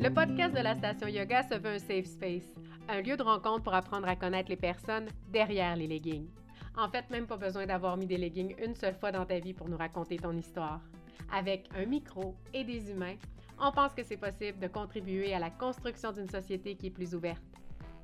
[0.00, 2.54] Le podcast de la station yoga se veut un safe space,
[2.88, 6.28] un lieu de rencontre pour apprendre à connaître les personnes derrière les leggings.
[6.76, 9.54] En fait, même pas besoin d'avoir mis des leggings une seule fois dans ta vie
[9.54, 10.80] pour nous raconter ton histoire.
[11.32, 13.16] Avec un micro et des humains,
[13.60, 17.12] on pense que c'est possible de contribuer à la construction d'une société qui est plus
[17.16, 17.42] ouverte.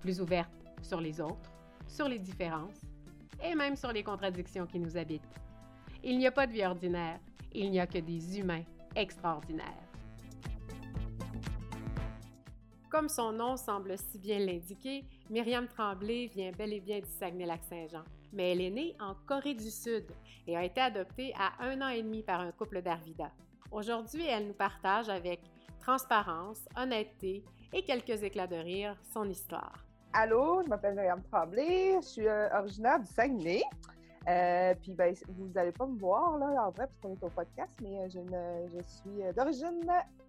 [0.00, 0.50] Plus ouverte
[0.82, 1.52] sur les autres,
[1.86, 2.80] sur les différences
[3.40, 5.22] et même sur les contradictions qui nous habitent.
[6.02, 7.20] Il n'y a pas de vie ordinaire,
[7.52, 8.64] il n'y a que des humains
[8.96, 9.83] extraordinaires.
[12.94, 18.04] Comme son nom semble si bien l'indiquer, Myriam Tremblay vient bel et bien du Saguenay-Lac-Saint-Jean.
[18.32, 20.04] Mais elle est née en Corée du Sud
[20.46, 23.32] et a été adoptée à un an et demi par un couple d'Arvida.
[23.72, 25.40] Aujourd'hui, elle nous partage avec
[25.80, 29.84] transparence, honnêteté et quelques éclats de rire son histoire.
[30.12, 33.64] Allô, je m'appelle Myriam Tremblay, je suis euh, originaire du Saguenay.
[34.28, 37.30] Euh, puis ben, vous n'allez pas me voir là en vrai parce qu'on est au
[37.30, 39.84] podcast, mais euh, je suis d'origine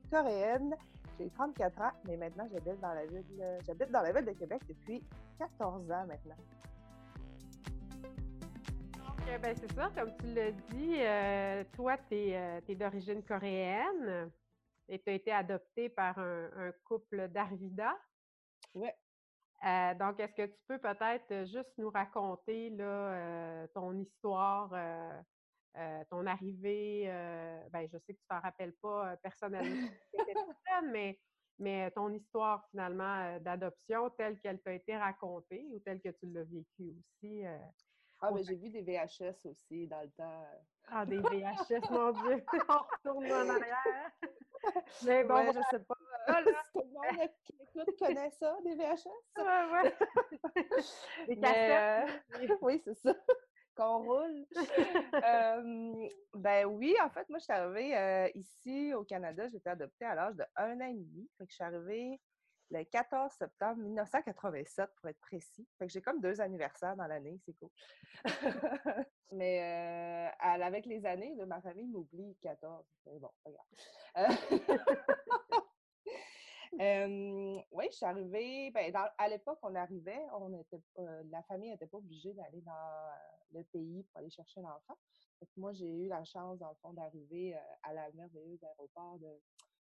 [0.10, 0.76] coréenne
[1.18, 3.24] j'ai 34 ans, mais maintenant j'habite dans la ville,
[3.66, 5.04] j'habite dans la ville de Québec depuis
[5.40, 6.36] 14 ans maintenant.
[8.98, 14.32] Donc, ben, c'est ça, comme tu l'as dit, euh, toi, tu es, euh, d'origine coréenne
[14.88, 17.98] et tu as été adoptée par un, couple d'Arvida.
[18.76, 18.90] Oui.
[19.66, 24.70] Euh, donc, est-ce que tu peux peut-être juste nous raconter là, ton histoire
[25.78, 29.90] euh, ton arrivée, euh, ben, je sais que tu t'en rappelles pas euh, personnellement,
[30.86, 31.20] mais,
[31.60, 36.44] mais ton histoire finalement d'adoption telle qu'elle t'a été racontée ou telle que tu l'as
[36.44, 37.44] vécue aussi.
[38.22, 40.46] ah, mais j'ai vu des VHS aussi dans le temps.
[40.88, 42.46] Ah, des VHS, mon Dieu!
[42.70, 44.12] On retourne en arrière.
[45.06, 45.96] Mais bon, je sais pas.
[46.74, 49.08] tout le monde qui écoute connaît ça, des VHS.
[49.38, 49.96] Ouais, ouais.
[51.28, 52.22] des cassettes.
[52.62, 53.14] oui, c'est ça
[53.76, 54.46] qu'on roule.
[56.34, 60.06] ben oui, en fait, moi, je suis arrivée euh, ici au Canada, j'ai été adoptée
[60.06, 61.30] à l'âge de un an et demi.
[61.38, 62.20] Fait que je suis arrivée
[62.72, 65.68] le 14 septembre 1987, pour être précis.
[65.78, 67.70] Fait que j'ai comme deux anniversaires dans l'année, c'est cool.
[69.32, 72.86] Mais euh, avec les années, ma famille m'oublie 14.
[73.06, 73.68] Mais bon, regarde.
[76.80, 78.72] oui, je suis arrivée.
[78.72, 83.12] Ben, à l'époque, on arrivait, on était, euh, la famille n'était pas obligée d'aller dans
[83.54, 84.98] le pays pour aller chercher l'enfant.
[85.58, 86.60] Moi, j'ai eu la chance,
[86.94, 89.20] d'arriver euh, à la merveilleuse aéroport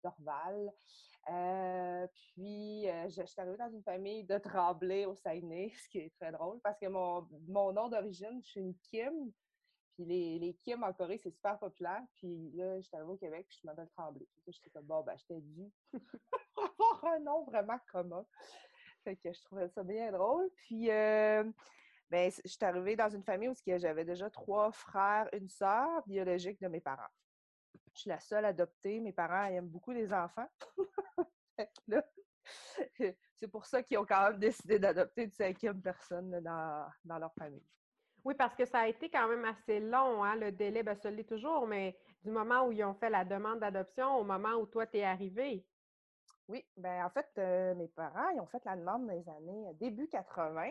[0.02, 0.72] d'Orval.
[1.30, 6.14] Euh, puis, je, suis arrivée dans une famille de Tremblay au Saguenay, ce qui est
[6.20, 9.32] très drôle parce que mon, mon nom d'origine, je suis une Kim.
[9.94, 12.03] Puis les, les Kim en Corée, c'est super populaire.
[12.16, 14.27] Puis là, j'étais arrivée au Québec, puis je m'appelle Tremblay.
[14.43, 15.71] Puis j'étais comme, bon, ben, j'étais due
[16.55, 18.27] pour avoir un nom vraiment commun.
[19.05, 20.50] Fait que je trouvais ça bien drôle.
[20.56, 21.44] Puis, euh,
[22.10, 26.61] ben, je suis arrivée dans une famille où j'avais déjà trois frères, une sœur biologique
[26.61, 27.03] de mes parents.
[27.94, 29.00] Je suis la seule adoptée.
[29.00, 30.49] Mes parents aiment beaucoup les enfants.
[33.37, 37.32] c'est pour ça qu'ils ont quand même décidé d'adopter une cinquième personne dans, dans leur
[37.34, 37.65] famille.
[38.24, 41.10] Oui, parce que ça a été quand même assez long, hein, le délai, bien, ça
[41.10, 44.66] l'est toujours, mais du moment où ils ont fait la demande d'adoption au moment où
[44.66, 45.66] toi, tu es arrivé.
[46.48, 49.68] Oui, bien, en fait, euh, mes parents, ils ont fait la demande dans les années
[49.68, 50.70] euh, début 80.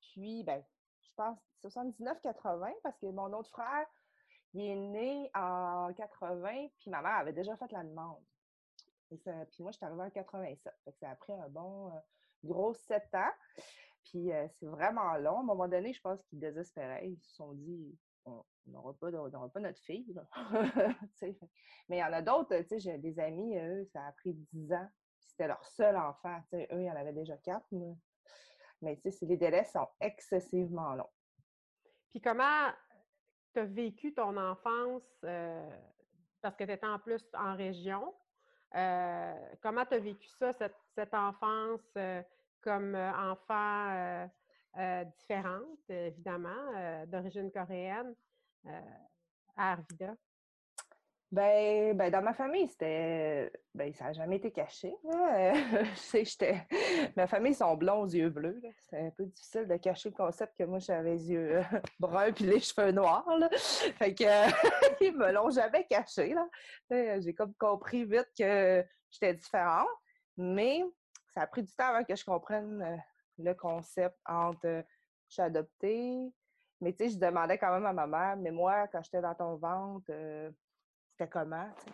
[0.00, 0.62] Puis, ben,
[1.00, 3.86] je pense 79-80, parce que mon autre frère,
[4.54, 8.22] il est né en 80, puis ma mère avait déjà fait la demande.
[9.10, 10.74] Et puis moi, je suis arrivée en 87.
[10.84, 11.98] Fait que ça a pris un bon euh,
[12.44, 13.32] gros sept ans.
[14.10, 15.38] Puis c'est vraiment long.
[15.38, 17.08] À un moment donné, je pense qu'ils désespéraient.
[17.08, 20.14] Ils se sont dit, on n'aura pas, pas, notre fille.
[21.88, 24.88] Mais il y en a d'autres, j'ai des amis, eux, ça a pris dix ans.
[25.20, 26.40] C'était leur seul enfant.
[26.54, 27.66] Eux, il y en avait déjà quatre.
[28.80, 31.10] Mais les délais sont excessivement longs.
[32.10, 32.70] Puis comment
[33.52, 35.02] tu as vécu ton enfance,
[36.40, 38.14] parce que tu étais en plus en région,
[38.72, 40.52] comment tu as vécu ça,
[40.94, 41.82] cette enfance
[42.62, 44.28] comme enfant
[45.16, 48.14] différente, évidemment, d'origine coréenne,
[49.56, 50.14] à Arvida?
[51.30, 53.52] Ben, ben, dans ma famille, c'était.
[53.74, 54.94] Ben, ça n'a jamais été caché.
[56.14, 56.66] j'étais.
[57.16, 58.62] Ma famille sont blonds aux yeux bleus.
[58.88, 61.60] C'est un peu difficile de cacher le concept que moi, j'avais les yeux
[62.00, 63.28] bruns puis les cheveux noirs.
[63.38, 63.50] Là.
[63.52, 64.16] Fait
[65.02, 66.34] ils me l'ont jamais caché.
[66.90, 69.88] J'ai comme compris vite que j'étais différente.
[70.38, 70.82] Mais
[71.30, 72.96] ça a pris du temps avant que je comprenne euh,
[73.38, 74.82] le concept entre euh,
[75.28, 76.32] je suis adoptée,
[76.80, 79.34] mais tu sais, je demandais quand même à ma mère, mais moi, quand j'étais dans
[79.34, 80.50] ton ventre, euh,
[81.10, 81.92] c'était comment, tu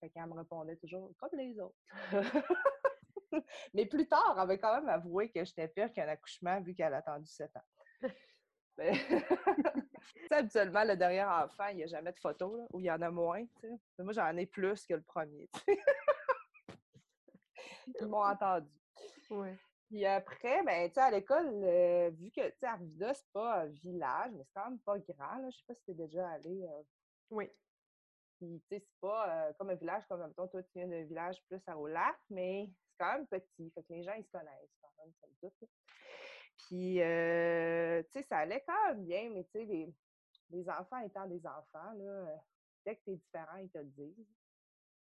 [0.00, 1.76] Fait qu'elle me répondait toujours comme les autres.
[3.74, 6.94] mais plus tard, elle avait quand même avoué que j'étais pire qu'un accouchement vu qu'elle
[6.94, 8.02] a attendu sept ans.
[8.78, 8.92] Mais...
[10.30, 13.10] habituellement, le dernier enfant, il n'y a jamais de photo, ou il y en a
[13.10, 13.44] moins.
[13.98, 15.48] Moi, j'en ai plus que le premier.
[18.00, 18.70] Ils m'ont entendu.
[19.30, 19.56] Ouais.
[19.86, 23.62] Puis après, ben, tu sais, à l'école, euh, vu que, tu sais, Arvida, c'est pas
[23.62, 25.48] un village, mais c'est quand même pas grand, là.
[25.50, 26.64] Je sais pas si t'es déjà allé.
[26.64, 26.82] euh,
[27.30, 27.48] Oui.
[28.38, 31.04] puis, tu sais, c'est pas euh, comme un village, comme, mettons, toi, tu viens d'un
[31.04, 33.70] village plus à au lac, mais c'est quand même petit.
[33.70, 35.68] Fait que les gens, ils se connaissent quand même, somme toute, là.
[36.58, 39.94] Puis, tu sais, ça allait quand même bien, mais tu sais, les,
[40.50, 42.42] les enfants étant des enfants, là,
[42.84, 44.35] dès que t'es différent, ils te le disent.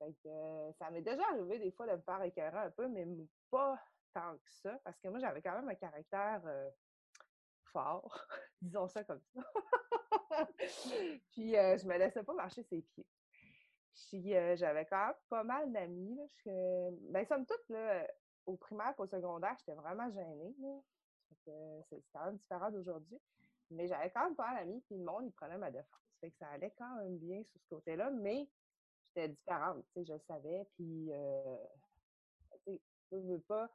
[0.00, 2.88] Fait que euh, ça m'est déjà arrivé des fois de me faire écœurer un peu,
[2.88, 3.06] mais
[3.50, 3.79] pas
[4.14, 6.70] tant que ça, parce que moi, j'avais quand même un caractère euh,
[7.64, 8.26] fort,
[8.62, 9.41] disons ça comme ça.
[11.32, 13.06] Puis, euh, je me laissais pas marcher ses pieds.
[14.08, 16.19] Puis, euh, j'avais quand même pas mal d'amis.
[16.44, 18.06] Je- Ben, somme toute, là,
[18.46, 20.55] au primaire qu'au secondaire, j'étais vraiment gênée.
[21.44, 23.20] c'est quand même différent d'aujourd'hui.
[23.70, 26.00] Mais j'avais quand même pas mal d'amis, puis le monde, il prenait ma défense.
[26.20, 28.49] Fait que ça allait quand même bien sur ce côté-là, mais
[29.14, 30.66] j'étais différente, tu sais, je le savais.
[30.76, 31.56] Puis, euh,
[32.66, 32.78] tu
[33.10, 33.68] veux, pas,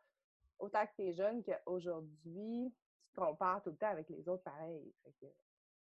[0.60, 2.74] autant que tu es jeune qu'aujourd'hui,
[3.06, 4.94] tu te compares tout le temps avec les autres pareil.
[5.04, 5.26] Fait que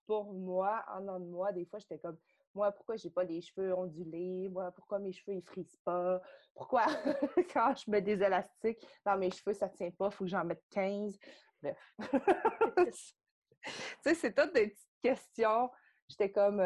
[0.06, 2.18] pour moi, en dedans de moi, des fois, j'étais comme,
[2.56, 4.50] moi, pourquoi j'ai pas les cheveux ondulés?
[4.50, 6.22] Moi, pourquoi mes cheveux, ils frisent pas?
[6.56, 6.86] Pourquoi,
[7.54, 10.64] quand je mets des élastiques dans mes cheveux, ça tient pas, faut que j'en mette
[10.72, 11.20] 15?
[11.62, 11.96] Bref.
[12.78, 15.70] tu sais, c'est toutes des petites questions.
[16.08, 16.62] J'étais comme,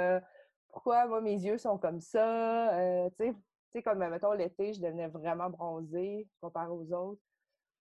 [0.72, 2.74] pourquoi, moi, mes yeux sont comme ça?
[2.78, 3.34] Euh, tu
[3.72, 7.22] sais, comme, mettons, l'été, je devenais vraiment bronzée comparé aux autres.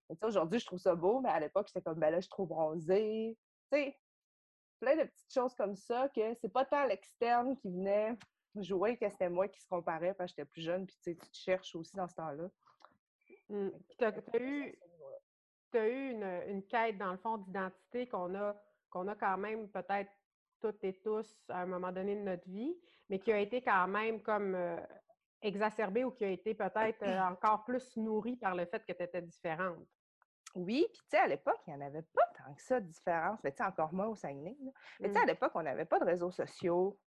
[0.09, 2.17] Mais tu sais, Aujourd'hui, je trouve ça beau, mais à l'époque, j'étais comme, ben là,
[2.17, 3.37] je suis trop bronzée.
[3.71, 3.97] Tu sais,
[4.79, 8.17] plein de petites choses comme ça que c'est pas tant l'externe qui venait
[8.55, 11.25] jouer que c'était moi qui se comparait parce que j'étais plus jeune, puis tu te
[11.31, 12.49] cherches aussi dans ce temps-là.
[13.49, 13.69] Mm.
[14.33, 15.17] Eu, niveau-là.
[15.71, 18.55] tu as eu une, une quête, dans le fond, d'identité qu'on a,
[18.89, 20.11] qu'on a quand même peut-être
[20.61, 22.77] toutes et tous à un moment donné de notre vie,
[23.09, 24.77] mais qui a été quand même comme euh,
[25.41, 29.03] exacerbée ou qui a été peut-être euh, encore plus nourrie par le fait que tu
[29.03, 29.85] étais différente.
[30.53, 32.85] Oui, puis tu sais, à l'époque, il n'y en avait pas tant que ça de
[32.87, 33.39] différence.
[33.43, 34.57] Mais tu sais, encore moins au Saguenay.
[34.61, 34.71] là.
[34.99, 35.27] Mais tu sais, à Mm.
[35.27, 36.99] l'époque, on n'avait pas de réseaux sociaux.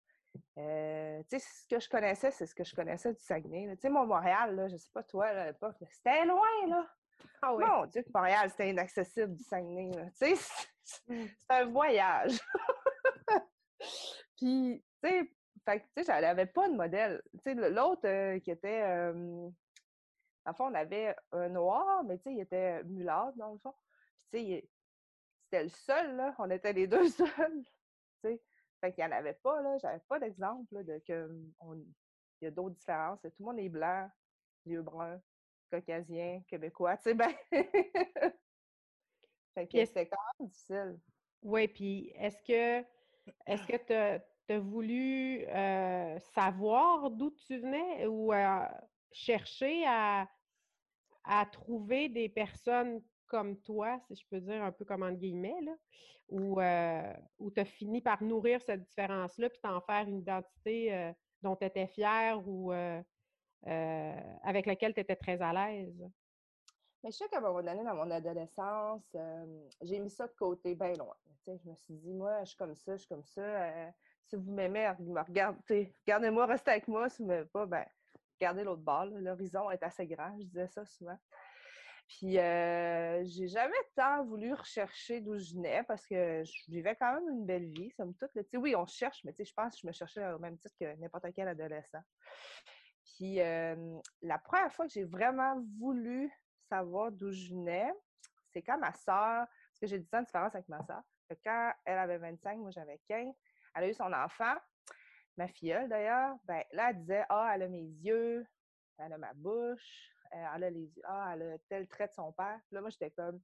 [0.58, 3.68] Euh, tu sais, ce que je connaissais, c'est ce que je connaissais du Saguenay.
[3.76, 6.88] Tu sais, moi, Montréal, là, je sais pas toi, là, à l'époque, c'était loin, là.
[7.42, 7.64] Ah oui.
[7.66, 9.92] Mon Dieu, que Montréal, c'était inaccessible du Saguenay.
[9.92, 10.06] là.
[10.18, 10.70] Tu sais,
[11.08, 11.26] Mm.
[11.28, 12.40] c'est un voyage.
[14.44, 15.32] Puis, tu sais,
[15.66, 17.22] fait que, tu sais, j'avais pas de modèle.
[17.32, 18.82] Tu sais, l'autre euh, qui était.
[18.84, 19.14] Euh,
[20.46, 23.58] dans le fond, on avait un noir, mais tu sais, il était mulâtre, dans le
[23.60, 23.74] fond.
[24.18, 24.70] Puis, tu sais,
[25.46, 26.36] c'était le seul, là.
[26.40, 27.64] On était les deux seuls.
[27.64, 27.72] Tu
[28.22, 28.44] sais.
[28.82, 29.78] Fait qu'il n'y en avait pas, là.
[29.78, 31.30] J'avais pas d'exemple, là, de que
[31.62, 31.76] on-
[32.42, 33.22] il y a d'autres différences.
[33.22, 34.10] Tout le monde est blanc,
[34.66, 35.22] yeux bruns,
[35.72, 36.98] caucasien, québécois.
[36.98, 37.32] Tu sais, ben.
[39.56, 41.00] fait que c'était quand même difficile.
[41.42, 42.86] Oui, puis est-ce que
[43.46, 44.20] est-ce que tu as,
[44.60, 48.66] voulu euh, savoir d'où tu venais ou euh,
[49.12, 50.28] chercher à,
[51.52, 55.72] trouver des personnes comme toi, si je peux dire un peu comme entre guillemets, là,
[56.28, 61.14] ou euh, ou tu as fini par nourrir cette différence-là puis t'en faire une identité
[61.42, 62.72] dont tu étais fière ou
[63.64, 66.04] avec laquelle tu étais très à l'aise?
[67.04, 69.16] Mais je sais qu'à un moment donné, dans mon adolescence,
[69.82, 71.16] j'ai mis ça de côté bien loin.
[71.48, 73.92] Je me suis dit, moi, je suis comme ça, je suis comme ça.
[74.28, 77.10] Si vous m'aimez, me regardez, regardez-moi, restez avec moi.
[77.10, 77.86] Si vous m'aimez pas, ben,
[78.40, 79.06] regardez l'autre bord.
[79.06, 81.18] L'horizon est assez grand, je disais ça souvent.
[82.08, 87.16] Puis, euh, j'ai jamais tant voulu rechercher d'où je venais parce que je vivais quand
[87.16, 88.32] même une belle vie, somme toute.
[88.54, 91.26] oui, on cherche, mais je pense que je me cherchais au même titre que n'importe
[91.34, 92.02] quel adolescent.
[93.16, 96.32] Puis, euh, la première fois que j'ai vraiment voulu
[96.70, 97.92] savoir d'où je venais,
[98.52, 101.02] c'est quand ma sœur, parce que j'ai 10 ans de différence avec ma sœur,
[101.44, 103.34] quand elle avait 25, moi j'avais 15,
[103.76, 104.56] elle a eu son enfant,
[105.38, 108.46] ma filleule d'ailleurs, ben là, elle disait Ah, elle a mes yeux,
[108.98, 112.14] elle a ma bouche, euh, elle a les yeux, ah, elle a tel trait de
[112.14, 112.60] son père.
[112.68, 113.40] Puis là, moi, j'étais comme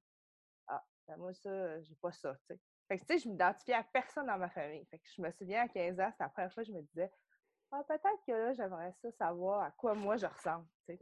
[0.67, 2.59] Ah, ben moi, ça, j'ai pas ça, tu sais.
[2.87, 4.85] Fait que, tu sais, je m'identifiais à personne dans ma famille.
[4.85, 6.81] Fait que je me souviens, à 15 ans, c'était la première fois que je me
[6.81, 7.11] disais
[7.71, 10.99] Ah, peut-être que là, j'aimerais ça savoir à quoi moi je ressemble, tu sais.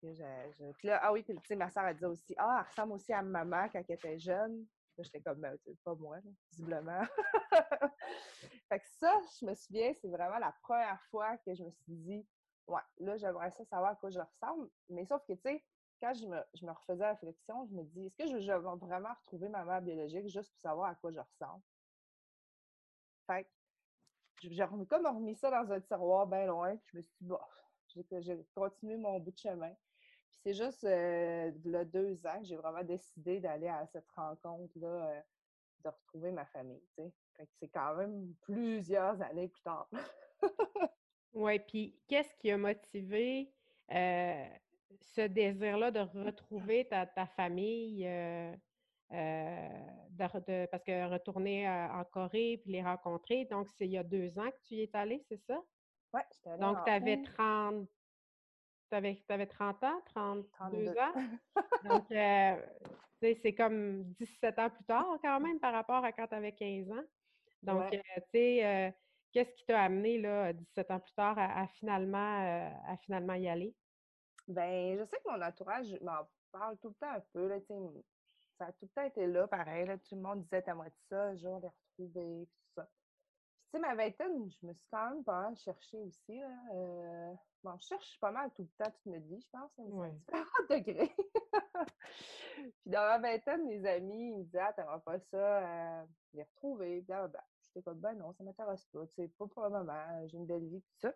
[0.00, 3.22] Puis là, ah oui, puis ma soeur, elle disait aussi Ah, elle ressemble aussi à
[3.22, 4.66] ma maman quand elle était jeune.
[4.98, 7.02] J'étais comme, ben, pas moi, là, visiblement.
[8.68, 11.94] fait que ça, je me souviens, c'est vraiment la première fois que je me suis
[11.94, 12.26] dit,
[12.68, 14.70] ouais, là, j'aimerais ça savoir à quoi je ressemble.
[14.88, 15.64] Mais sauf que, tu sais,
[16.00, 18.52] quand je me, je me refaisais la réflexion, je me dis, est-ce que je, je
[18.52, 21.62] vais vraiment retrouver ma mère biologique juste pour savoir à quoi je ressemble?
[23.26, 23.50] Fait que
[24.50, 27.38] j'ai comme remis ça dans un tiroir bien loin, puis je me suis dit, bon,
[28.20, 29.74] j'ai continué mon bout de chemin.
[30.34, 34.86] Puis c'est juste euh, le deux ans que j'ai vraiment décidé d'aller à cette rencontre-là,
[35.08, 35.20] euh,
[35.84, 37.12] de retrouver ma famille, tu sais.
[37.36, 39.88] Fait que c'est quand même plusieurs années plus tard.
[41.34, 43.52] Oui, puis qu'est-ce qui a motivé,
[43.90, 44.46] euh,
[45.00, 48.54] ce désir-là de retrouver ta, ta famille, euh,
[49.10, 54.38] de, parce que retourner en Corée puis les rencontrer, donc c'est il y a deux
[54.38, 55.60] ans que tu y es allé, c'est ça?
[56.12, 57.88] Oui, j'étais allée Donc, tu avais août 30,
[58.94, 60.98] t'avais, t'avais 30 ans, 32 32.
[60.98, 61.12] ans.
[61.82, 62.66] Donc, euh,
[63.20, 66.54] tu c'est comme 17 ans plus tard quand même par rapport à quand tu avais
[66.54, 67.04] 15 ans.
[67.62, 67.98] Donc, Ouais.
[67.98, 68.90] euh, tu sais, euh,
[69.32, 73.34] qu'est-ce qui t'a amené, là, 17 ans plus tard, à, à finalement, euh, à finalement
[73.34, 73.76] y aller?
[74.46, 77.66] Ben, je sais que mon entourage m'en parle tout le temps un peu, là, tu
[77.68, 77.74] sais,
[78.58, 81.24] ça a tout le temps été là, pareil, là, tout le monde disait, t'aimerais ça,
[81.24, 82.90] un jour les retrouver, puis tout ça.
[83.56, 86.48] Puis, tu sais, ma vingtaine, je me suis quand même pas mal cherchée aussi, là.
[86.74, 89.84] euh, bon, je cherche pas mal tout le temps, toute notre vie, je pense, hein,
[89.86, 90.14] mais c'est à Ouais.
[90.26, 91.14] différents degrés.
[92.56, 96.42] Puis dans ma vingtaine, mes amis, ils me disaient, ah, t'aimerais pas ça, euh, les
[96.44, 97.44] retrouver, blablabla.
[97.62, 100.46] J'étais comme, ben non, ça m'intéresse pas, tu sais, pas pour le moment, j'ai une
[100.46, 101.14] belle vie, tout ça.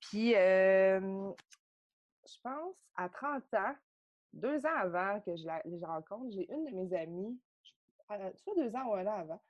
[0.00, 1.32] Puis, euh,
[2.26, 3.74] je pense, à 30 ans,
[4.32, 7.40] deux ans avant que je la, je rencontre, j'ai une de mes amies,
[8.12, 9.42] euh, soit deux ans ou un an avant,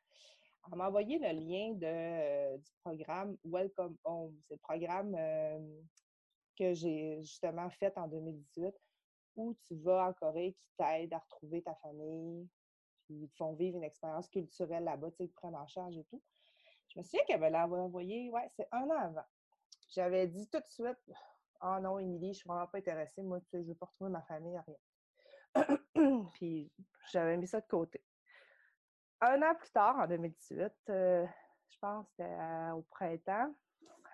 [0.70, 4.36] elle m'a envoyé le lien de, euh, du programme Welcome Home.
[4.48, 5.58] C'est le programme euh,
[6.58, 8.74] que j'ai justement fait en 2018
[9.36, 12.48] où tu vas en Corée qui t'aide à retrouver ta famille,
[13.04, 15.66] puis ils te font vivre une expérience culturelle là-bas, tu sais, ils te prennent en
[15.66, 16.22] charge et tout.
[16.88, 19.24] Je me souviens qu'elle me l'a envoyé, ouais, c'est un an avant.
[19.88, 20.98] J'avais dit tout de suite,
[21.60, 24.10] ah non, Émilie, je suis vraiment pas intéressée, moi, tu sais, je veux pas retrouver
[24.10, 24.78] ma famille, rien.
[26.34, 26.70] puis
[27.10, 28.02] j'avais mis ça de côté.
[29.26, 31.26] Un an plus tard, en 2018, euh,
[31.70, 33.54] je pense que c'était euh, au printemps,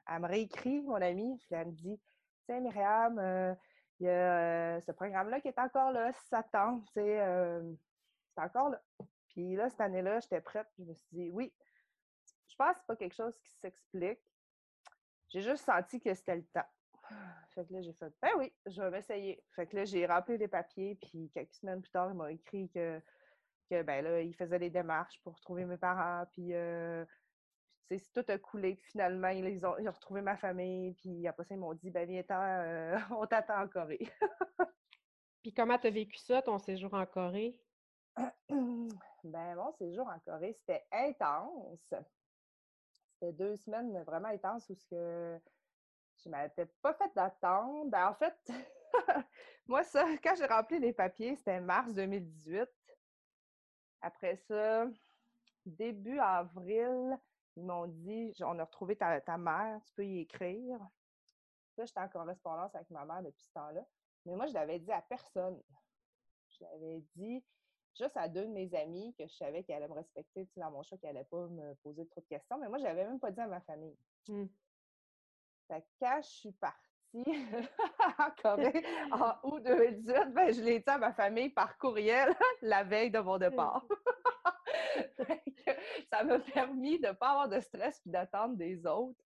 [0.06, 2.00] elle me réécrit, mon amie, puis elle me dit
[2.46, 3.52] Tiens, Myriam, euh,
[3.98, 7.18] il y a ce programme-là qui est encore là, ça te tente, tu sais,
[8.32, 8.80] c'est encore là.
[9.26, 11.52] Puis là, cette année-là, j'étais prête, puis je me suis dit Oui,
[12.46, 14.20] je pense que c'est pas quelque chose qui s'explique.
[15.30, 16.68] J'ai juste senti que c'était le temps.
[17.56, 19.42] Fait que là, j'ai fait Ben oui, je vais m'essayer.
[19.56, 22.70] Fait que là, j'ai rempli les papiers, puis quelques semaines plus tard, il m'a écrit
[22.70, 23.02] que
[23.70, 27.04] que ben là, il faisait les démarches pour retrouver mes parents, puis euh,
[27.98, 31.44] sais, tout a coulé, puis finalement, ils ont, ils ont retrouvé ma famille, puis après
[31.44, 34.08] ça, ils m'ont dit, ben viens-t'en, euh, on t'attend en Corée.
[35.42, 37.58] Puis comment tu as vécu ça, ton séjour en Corée?
[38.48, 41.94] ben mon séjour en Corée, c'était intense.
[43.14, 45.40] C'était deux semaines vraiment intenses où ce que
[46.22, 47.90] je m'étais pas fait d'attendre.
[47.90, 48.36] Ben, en fait,
[49.66, 52.68] moi, ça, quand j'ai rempli les papiers, c'était mars 2018.
[54.02, 54.86] Après ça,
[55.66, 57.18] début avril,
[57.56, 60.78] ils m'ont dit on a retrouvé ta, ta mère, tu peux y écrire.
[61.76, 63.84] Là, j'étais en correspondance avec ma mère depuis ce temps-là.
[64.26, 65.60] Mais moi, je l'avais dit à personne.
[66.50, 67.42] Je l'avais dit
[67.98, 70.60] juste à deux de mes amis que je savais qu'elle allait me respecter tu sais,
[70.60, 72.58] dans mon choix, qu'elle n'allait pas me poser trop de questions.
[72.58, 73.96] Mais moi, je l'avais même pas dit à ma famille.
[74.28, 74.46] Hmm.
[75.68, 76.89] Fait que quand je suis partie
[78.18, 82.84] en Corée en août 2018, ben, je l'ai dit à ma famille par courriel la
[82.84, 83.84] veille de mon départ.
[86.12, 89.18] Ça m'a permis de ne pas avoir de stress puis d'attendre des autres.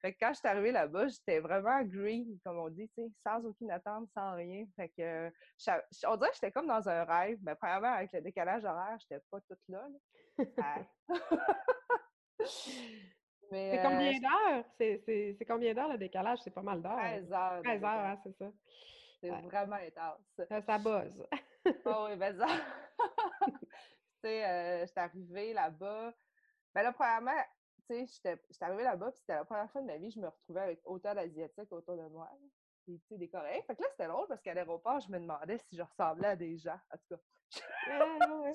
[0.00, 2.90] Fait que quand je suis arrivée là-bas, j'étais vraiment green, comme on dit,
[3.26, 4.64] sans aucune attente, sans rien.
[4.76, 7.38] Fait que j'a- on dirait que j'étais comme dans un rêve.
[7.42, 9.86] Mais premièrement, avec le décalage horaire, j'étais pas toute là.
[10.38, 10.84] là.
[13.50, 14.64] C'est euh, combien d'heures?
[14.78, 16.38] C'est, combien d'heures le décalage?
[16.42, 16.96] C'est pas mal d'heures.
[16.98, 17.56] 13 heures.
[17.58, 18.50] de 13 heures, hein, c'est ça.
[19.20, 19.40] C'est Ouais.
[19.42, 20.40] vraiment intense.
[20.48, 21.26] Ça, ça buzz.
[21.84, 22.46] Ah oui, ben ça.
[23.46, 23.58] tu
[24.22, 26.12] sais, euh, j'étais arrivée là-bas.
[26.74, 27.32] Ben là, premièrement,
[27.88, 30.20] tu sais, j'étais arrivée là-bas, puis c'était la première fois de ma vie que je
[30.20, 32.28] me retrouvais avec autant d'Asiatiques autour de moi.
[32.84, 33.62] Puis, tu sais, des Coréens.
[33.66, 36.36] Fait que là, c'était drôle parce qu'à l'aéroport, je me demandais si je ressemblais à
[36.36, 36.78] des gens.
[36.90, 38.52] En tout cas, Ah, ouais.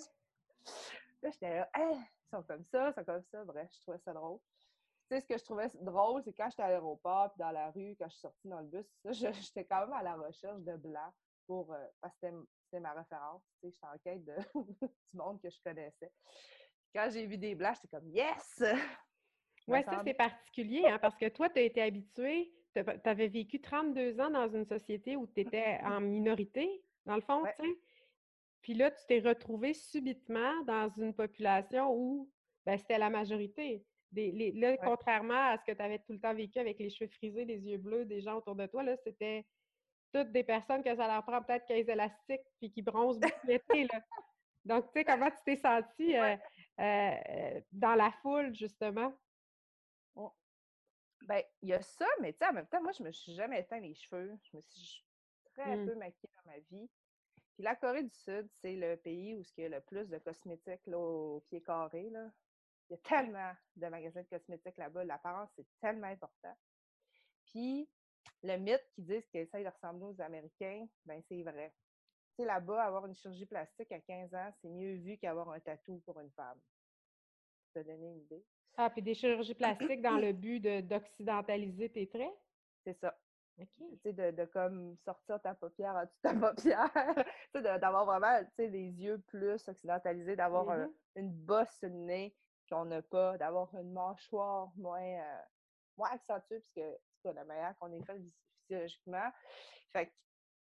[1.24, 3.44] là, j'étais là, Hein, ils sont comme ça, ils sont comme ça.
[3.46, 4.40] Bref, je trouvais ça drôle.
[5.10, 7.72] Tu sais, ce que je trouvais drôle, c'est quand j'étais à l'aéroport, puis dans la
[7.72, 8.86] rue, quand je suis sortie dans le bus,
[9.42, 11.14] j'étais quand même à la recherche de blancs
[11.48, 12.28] pour, euh, parce que
[12.66, 13.42] c'était ma référence.
[13.62, 14.36] Tu sais, j'étais en quête de,
[14.88, 16.12] du monde que je connaissais.
[16.94, 18.64] Quand j'ai vu des blancs, j'étais comme yes!
[19.68, 23.62] Ouais, ça, c'est particulier, hein, parce que toi, tu as été habitué, tu avais vécu
[23.62, 27.56] 32 ans dans une société où tu étais en minorité, dans le fond, Ouais.
[27.60, 27.80] tu sais.
[28.62, 32.32] Puis là, tu t'es retrouvé subitement dans une population où
[32.66, 33.86] ben, c'était la majorité.
[34.12, 36.90] Des, les- là, contrairement à ce que tu avais tout le temps vécu avec les
[36.90, 39.46] cheveux frisés, les yeux bleus, des gens autour de toi, là, c'était
[40.14, 43.84] toutes des personnes que ça leur prend peut-être 15 élastiques puis qui bronzent beaucoup l'été,
[43.92, 44.04] là.
[44.66, 46.36] Donc, tu sais, comment tu t'es sentie euh,
[46.80, 49.14] euh, euh, dans la foule, justement?
[51.22, 53.34] Ben, il y a ça, mais tu sais, en même temps, moi, je me suis
[53.34, 54.36] jamais éteint les cheveux.
[54.52, 55.06] Je me suis
[55.54, 55.86] très Mm.
[55.86, 56.90] peu maquillée dans ma vie.
[57.36, 60.18] Puis la Corée du Sud, c'est le pays où il y a le plus de
[60.18, 62.10] cosmétiques là, au pied carré.
[62.10, 62.32] Là.
[62.90, 65.04] Il y a tellement de magasins de cosmétiques là-bas.
[65.04, 66.56] L'apparence, c'est tellement important.
[67.46, 67.88] Puis,
[68.44, 71.74] le mythe qui dit qu'ils essayent de ressembler aux Américains, ben c'est vrai.
[72.36, 75.60] Tu sais, là-bas, avoir une chirurgie plastique à 15 ans, c'est mieux vu qu'avoir un
[75.60, 76.60] tatou pour une femme.
[77.74, 78.44] Ça te donner une idée?
[78.78, 82.34] Ah, puis des chirurgies plastiques dans le but d'occidentaliser tes traits?
[82.84, 83.16] C'est ça.
[83.58, 83.68] Tu
[84.04, 86.92] sais, de, de, comme sortir ta paupière en dessous de ta paupière.
[87.54, 90.94] tu sais, d'avoir vraiment, tu sais, des yeux plus occidentalisés, d'avoir mm-hmm.
[91.18, 92.36] une bosse sur le nez
[92.70, 95.42] qu'on n'a pas, d'avoir une mâchoire moins, euh,
[95.98, 98.20] moins accentuée, puisque c'est pas la manière qu'on est fait
[98.68, 99.32] physiologiquement.
[99.92, 100.14] Fait que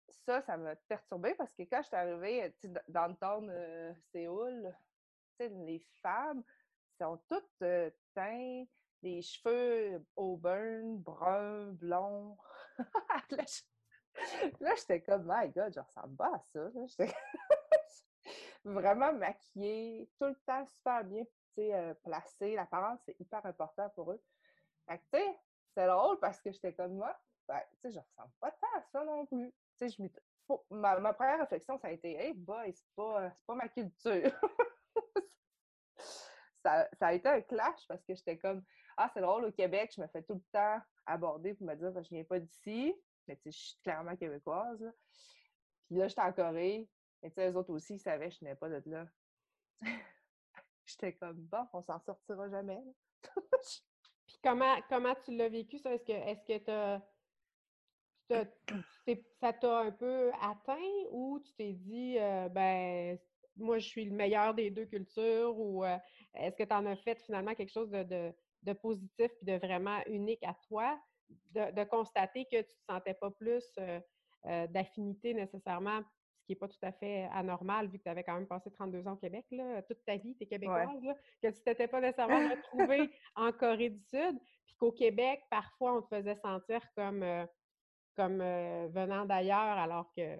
[0.09, 2.55] ça, ça m'a perturbée parce que quand je suis arrivée
[2.89, 4.75] dans le temps de Séoul,
[5.39, 6.43] les femmes
[6.99, 8.69] sont toutes euh, teintes,
[9.01, 12.37] les cheveux auburn, brun, blond.
[14.59, 16.69] là, j'étais comme, my God, je ressemble pas à ça.
[18.63, 21.23] Vraiment maquillée, tout le temps super bien
[21.59, 22.55] euh, placée.
[22.55, 24.21] L'apparence, c'est hyper important pour eux.
[24.87, 25.39] Fait tu sais,
[25.73, 27.17] c'est drôle parce que j'étais comme moi.
[27.47, 29.53] Ben, tu sais, je ressemble pas tant à ça non plus.
[29.77, 30.11] Tu sais,
[30.69, 34.31] ma, ma, première réflexion, ça a été, hey boy, c'est pas, pas ma culture.
[36.63, 38.63] ça, ça, a été un clash parce que j'étais comme,
[38.97, 41.93] ah, c'est drôle, au Québec, je me fais tout le temps aborder pour me dire
[41.93, 42.95] que je viens pas d'ici.
[43.27, 44.83] Mais tu sais, je suis clairement québécoise.
[45.87, 46.87] Puis là, j'étais en Corée.
[47.21, 49.05] Mais tu sais, eux autres aussi, ils savaient que je venais pas de là.
[50.85, 52.81] J'étais comme, bon, on s'en sortira jamais.
[54.27, 55.93] Puis comment, comment tu l'as vécu, ça?
[55.93, 57.01] Est-ce que est-ce que
[59.39, 60.75] ça t'a un peu atteint
[61.11, 63.19] ou tu t'es dit, euh, ben,
[63.57, 65.97] moi, je suis le meilleur des deux cultures ou euh,
[66.33, 69.99] est-ce que tu en as fait finalement quelque chose de, de positif et de vraiment
[70.07, 70.99] unique à toi,
[71.53, 76.57] de, constater que tu ne te sentais pas plus euh, d'affinité nécessairement, ce qui n'est
[76.57, 79.17] pas tout à fait anormal vu que tu avais quand même passé 32 ans au
[79.17, 80.89] Québec, là, toute ta vie, tu es québécoise,
[81.41, 85.97] que tu ne t'étais pas nécessairement retrouvée en Corée du Sud, puis qu'au Québec, parfois,
[85.97, 87.45] on te faisait sentir comme, euh,
[88.15, 90.39] comme venant d'ailleurs alors que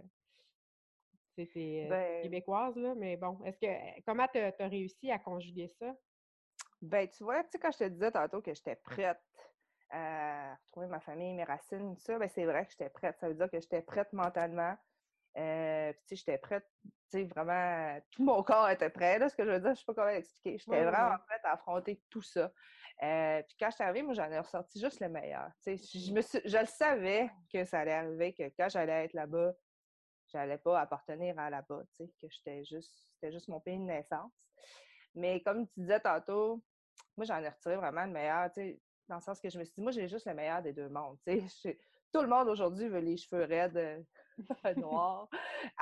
[1.36, 5.94] c'était ben québécoise, là, mais bon, est-ce que comment tu as réussi à conjuguer ça?
[6.82, 9.22] Ben, tu vois, tu sais, quand je te disais tantôt que j'étais prête
[9.90, 13.18] à retrouver ma famille, mes racines, tout ça, ben, c'est vrai que j'étais prête.
[13.20, 14.76] Ça veut dire que j'étais prête mentalement.
[15.38, 19.28] Euh, puis, tu sais, j'étais prête, tu sais, vraiment, tout mon corps était prêt, là,
[19.28, 20.58] ce que je veux dire, je sais pas comment l'expliquer.
[20.58, 22.52] J'étais vraiment prête à affronter tout ça.
[23.04, 25.50] Euh, puis quand je suis arrivée, moi, j'en ai ressorti juste le meilleur.
[25.62, 29.14] Tu sais, je, me je le savais que ça allait arriver, que quand j'allais être
[29.14, 29.54] là-bas,
[30.28, 33.84] j'allais pas appartenir à là-bas, tu sais, que j'étais juste, c'était juste mon pays de
[33.84, 34.32] naissance.
[35.14, 36.64] Mais comme tu disais tantôt,
[37.18, 39.66] moi, j'en ai retiré vraiment le meilleur, tu sais, dans le sens que je me
[39.66, 41.78] suis dit, moi, j'ai juste le meilleur des deux mondes, tu sais.
[42.14, 44.02] Tout le monde aujourd'hui veut les cheveux raides, euh,
[44.78, 45.28] noirs.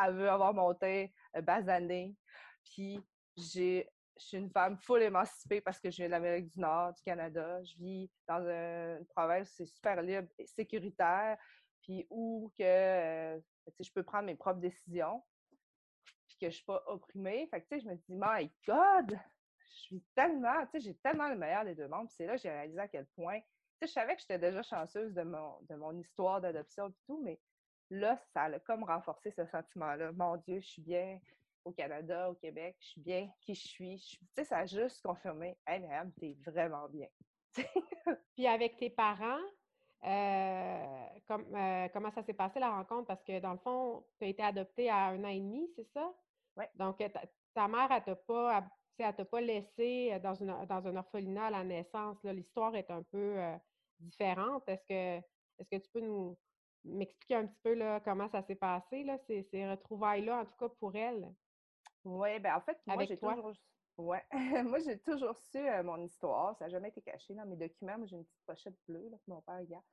[0.01, 2.15] Elle veut avoir mon teint euh, basané.
[2.63, 2.99] Puis,
[3.37, 6.93] j'ai je suis une femme full émancipée parce que je viens de l'Amérique du Nord,
[6.93, 7.63] du Canada.
[7.63, 11.35] Je vis dans une province où c'est super libre et sécuritaire,
[11.81, 13.39] puis où que, euh,
[13.79, 15.23] je peux prendre mes propres décisions
[16.43, 17.47] que je suis pas opprimée.
[17.49, 19.17] Fait que, tu sais, je me dis, my God,
[19.59, 22.09] je suis tellement, tu sais, j'ai tellement le meilleur des deux mondes.
[22.09, 23.39] c'est là que j'ai réalisé à quel point,
[23.85, 27.39] je savais que j'étais déjà chanceuse de mon, de mon histoire d'adoption et tout, mais
[27.89, 30.11] là, ça a comme renforcé ce sentiment-là.
[30.11, 31.19] Mon Dieu, je suis bien
[31.65, 33.99] au Canada, au Québec, je suis bien qui je suis.
[33.99, 35.83] tu sais, ça a juste confirmé, hey,
[36.19, 37.07] t'es vraiment bien.
[38.35, 39.39] Puis avec tes parents,
[40.05, 43.07] euh, euh, comment ça s'est passé la rencontre?
[43.07, 45.87] Parce que dans le fond, tu as été adoptée à un an et demi, c'est
[45.93, 46.13] ça?
[46.75, 46.97] Donc,
[47.53, 48.63] ta, mère, elle t'a pas,
[48.97, 52.17] t'a pas laissé euh, dans, une, dans un orphelinat à la naissance.
[52.23, 53.55] L'histoire est un peu euh,
[53.99, 54.67] différente.
[54.67, 55.25] Est-ce que,
[55.59, 56.37] est que tu peux nous
[56.83, 60.55] m'expliquer un petit peu là, comment ça s'est passé, là, ces, ces retrouvailles-là, en tout
[60.57, 61.33] cas pour elle?
[62.03, 63.53] Oui, ben en fait, moi, j'ai toujours.
[63.97, 64.23] Ouais.
[64.63, 66.57] moi, j'ai toujours su euh, mon histoire.
[66.57, 67.97] Ça n'a jamais été caché dans mes documents.
[67.97, 69.83] Moi, j'ai une petite pochette bleue que mon père a.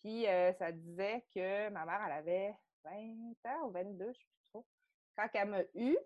[0.00, 0.24] Puis,
[0.58, 2.92] ça disait que ma mère, elle avait 20
[3.46, 4.66] ans ou 22, je ne sais plus trop
[5.16, 5.96] quand elle m'a eu,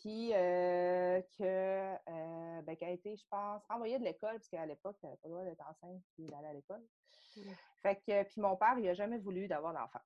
[0.00, 4.66] puis euh, que, euh, ben, qu'elle a été, je pense, renvoyée de l'école, parce qu'à
[4.66, 6.82] l'époque, elle n'avait pas le droit d'être enceinte et d'aller à l'école.
[7.82, 10.00] Fait que, puis mon père, il n'a jamais voulu d'avoir d'enfant.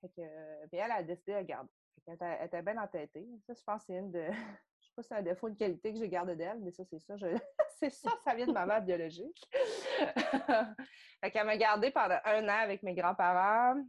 [0.00, 1.70] Fait que, puis elle a décidé de garder.
[2.06, 3.28] Elle était, était, bien entêtée.
[3.46, 4.26] Ça, je pense, c'est une de.
[4.82, 6.84] Je sais pas si c'est un défaut de qualité que je garde d'elle, mais ça,
[6.84, 7.16] c'est ça.
[7.16, 7.26] Je...
[7.78, 9.48] c'est ça, ça vient de ma mère biologique.
[11.20, 13.80] fait qu'elle m'a gardée pendant un an avec mes grands-parents.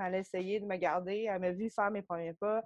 [0.00, 1.28] Elle a essayé de me garder.
[1.30, 2.64] Elle m'a vu faire mes premiers pas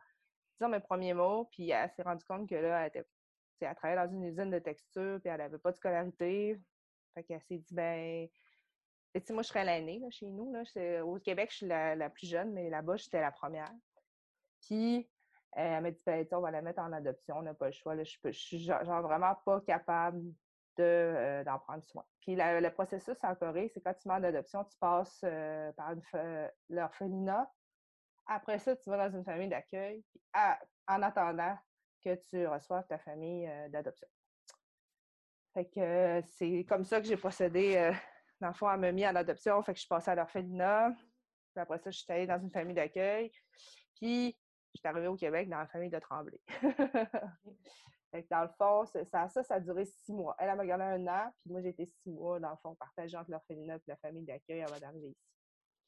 [0.58, 4.12] dire mes premiers mots, puis elle s'est rendue compte que là, elle, était, travaillait dans
[4.12, 6.60] une usine de texture, puis elle n'avait pas de scolarité.
[7.14, 8.28] Fait qu'elle s'est dit, ben,
[9.24, 10.52] tu moi, je serais l'aînée chez nous.
[10.52, 11.04] Là.
[11.04, 13.72] Au Québec, je suis la, plus jeune, mais là-bas, j'étais la première.
[14.66, 15.08] Puis,
[15.52, 17.94] elle m'a dit, ben, on va la mettre en adoption, on n'a pas le choix.
[17.94, 18.02] Là.
[18.04, 20.22] Je, je suis genre, vraiment pas capable
[20.76, 22.04] d'en prendre soin.
[22.20, 25.24] Puis le processus en Corée, c'est quand tu demandes l'adoption, tu passes
[25.76, 25.94] par
[26.68, 27.48] l'orphelinat.
[28.26, 31.56] Après ça, tu vas dans une famille d'accueil en attendant
[32.02, 34.08] que tu reçoives ta famille d'adoption.
[35.52, 37.92] Fait que c'est comme ça que j'ai procédé.
[38.40, 39.62] dans le fond, elle m'a mis en adoption.
[39.62, 40.92] Fait que je suis passée à l'orphelinat.
[41.54, 43.30] Puis après ça, je suis allée dans une famille d'accueil.
[43.94, 44.36] Puis,
[44.74, 46.40] je suis arrivée au Québec dans la famille de Tremblay.
[48.30, 50.34] dans le fond, ça, ça, ça a duré six mois.
[50.38, 53.16] Elle, m'a gardé un an, puis moi, j'ai été six mois, dans le fond, partagé
[53.16, 55.14] entre l'orphelinat et la famille d'accueil avant d'arriver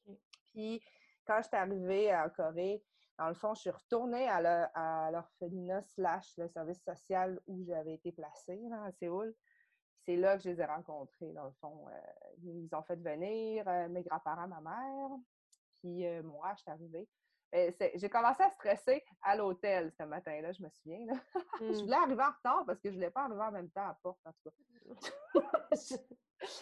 [0.05, 0.19] ici.
[0.53, 0.81] Puis,
[1.27, 2.81] quand je suis arrivée en Corée,
[3.17, 8.11] dans le fond, je suis retournée à l'orphelinat slash le service social où j'avais été
[8.11, 9.35] placée, à Séoul.
[10.05, 11.87] C'est là que je les ai rencontrés, dans le fond.
[11.89, 15.09] Euh, ils ont fait venir euh, mes grands-parents, ma mère,
[15.79, 17.09] puis euh, moi, je suis arrivée.
[17.53, 21.05] J'ai commencé à stresser à l'hôtel ce matin-là, je me souviens.
[21.61, 21.73] je mmh.
[21.83, 23.87] voulais arriver en retard parce que je ne voulais pas arriver en même temps à
[23.87, 25.33] la porte, en tout cas.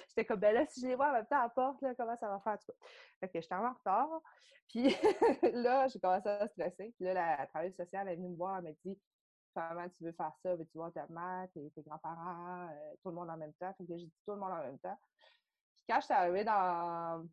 [0.09, 2.15] J'étais comme, ben là, si je les vois en même temps à la porte, comment
[2.15, 2.53] ça va faire?
[2.53, 2.87] En tout cas?
[3.19, 4.21] Fait que j'étais en retard.
[4.69, 4.83] Puis
[5.53, 6.93] là, j'ai commencé à stresser.
[6.95, 8.99] Puis là, la travailleuse sociale est venue me voir, elle m'a dit,
[9.53, 10.55] comment tu veux faire ça?
[10.55, 13.73] Veux-tu voir ta mère, tes, grands-parents, euh, tout le monde en même temps?
[13.77, 14.97] Fait que j'ai dit tout le monde en même temps.
[15.75, 17.27] Puis quand je suis arrivée dans,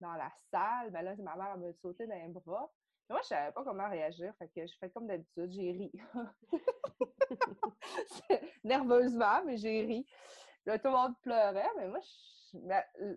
[0.00, 2.70] dans la salle, ben là, ma mère m'a sauté dans les bras.
[3.10, 4.32] Moi, je savais pas comment réagir.
[4.38, 5.92] Fait que je fais comme d'habitude, j'ai ri.
[8.64, 10.06] Nerveusement, mais j'ai ri.
[10.66, 12.58] Là, tout le monde pleurait, mais moi, je,
[13.00, 13.16] euh,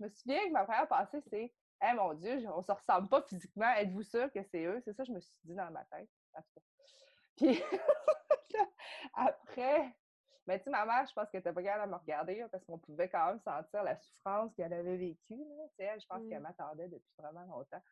[0.00, 3.72] me souviens que ma première pensée, c'est Eh mon Dieu, on se ressemble pas physiquement.
[3.74, 4.80] Êtes-vous sûr que c'est eux?
[4.84, 6.08] C'est ça que je me suis dit dans ma tête.
[7.36, 7.60] Puis
[9.14, 9.92] après,
[10.46, 12.64] mais tu sais, ma mère, je pense qu'elle était pas capable de me regarder parce
[12.64, 15.42] qu'on pouvait quand même sentir la souffrance qu'elle avait vécue.
[15.78, 16.42] je pense qu'elle mmh.
[16.42, 17.82] m'attendait depuis vraiment longtemps.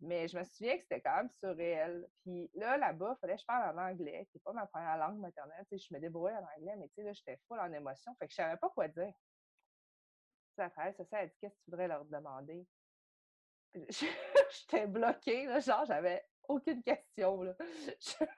[0.00, 2.06] Mais je me souviens que c'était quand même surréel.
[2.22, 4.98] Puis là, là-bas, il fallait que je parle en anglais, qui n'est pas ma première
[4.98, 5.64] langue maternelle.
[5.70, 8.14] Tu sais, je me débrouille en anglais, mais tu sais, là, j'étais full en émotion.
[8.18, 9.14] Fait que je savais pas quoi dire.
[10.56, 12.66] Ça fait ça, elle dit Qu'est-ce que tu voudrais leur demander?
[13.74, 17.42] J'étais bloquée, là, genre, j'avais aucune question.
[17.42, 17.54] Là.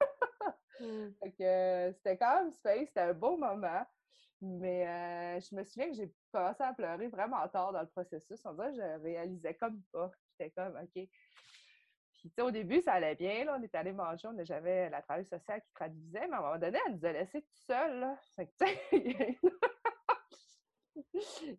[0.79, 1.15] Mmh.
[1.23, 3.83] fait que c'était quand même space, c'était un beau moment.
[4.47, 8.41] Mais euh, je me souviens que j'ai commencé à pleurer vraiment tard dans le processus.
[8.45, 10.11] On dirait que je réalisais comme pas.
[10.39, 11.09] J'étais comme, OK,
[12.41, 13.45] au début, ça allait bien.
[13.45, 13.57] Là.
[13.59, 16.79] On était allé manger, j'avais la travailleuse sociale qui traduisait, mais à un moment donné,
[16.87, 18.01] elle nous a laissés tout seuls.
[18.01, 18.19] Là,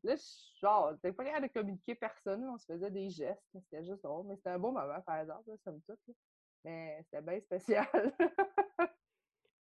[0.03, 0.15] là
[0.61, 2.47] genre, j'étais pas capable de communiquer personne.
[2.49, 3.43] On se faisait des gestes.
[3.53, 4.25] C'était juste drôle.
[4.27, 5.99] Mais c'était un beau moment, par exemple, somme toute.
[6.63, 7.87] Mais c'était bien spécial.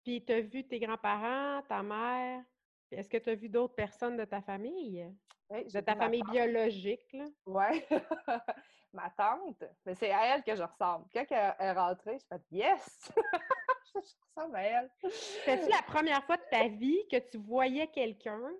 [0.03, 2.43] Puis, tu as vu tes grands-parents, ta mère?
[2.91, 5.13] Est-ce que tu as vu d'autres personnes de ta famille?
[5.49, 7.25] Oui, de ta famille biologique, là?
[7.45, 7.83] Oui.
[8.93, 11.05] ma tante, mais c'est à elle que je ressemble.
[11.13, 13.11] Quand elle est rentrée, je fais Yes!
[13.93, 13.99] je
[14.35, 14.91] ressemble à elle.
[15.09, 18.51] C'était-tu la première fois de ta vie que tu voyais quelqu'un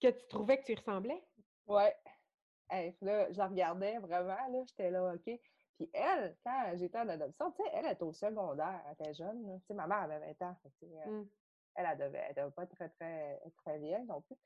[0.00, 1.22] que tu trouvais que tu ressemblais?
[1.66, 1.84] Oui.
[3.00, 5.40] là, je la regardais vraiment, là, j'étais là, OK.
[5.76, 9.60] Puis elle, quand j'étais en adoption, tu sais, elle était au secondaire, elle était jeune.
[9.60, 10.56] Tu sais, ma mère avait 20 ans.
[11.06, 11.22] Mmh.
[11.74, 14.36] Elle, elle devait, elle devait pas être très, très, très vieille non plus.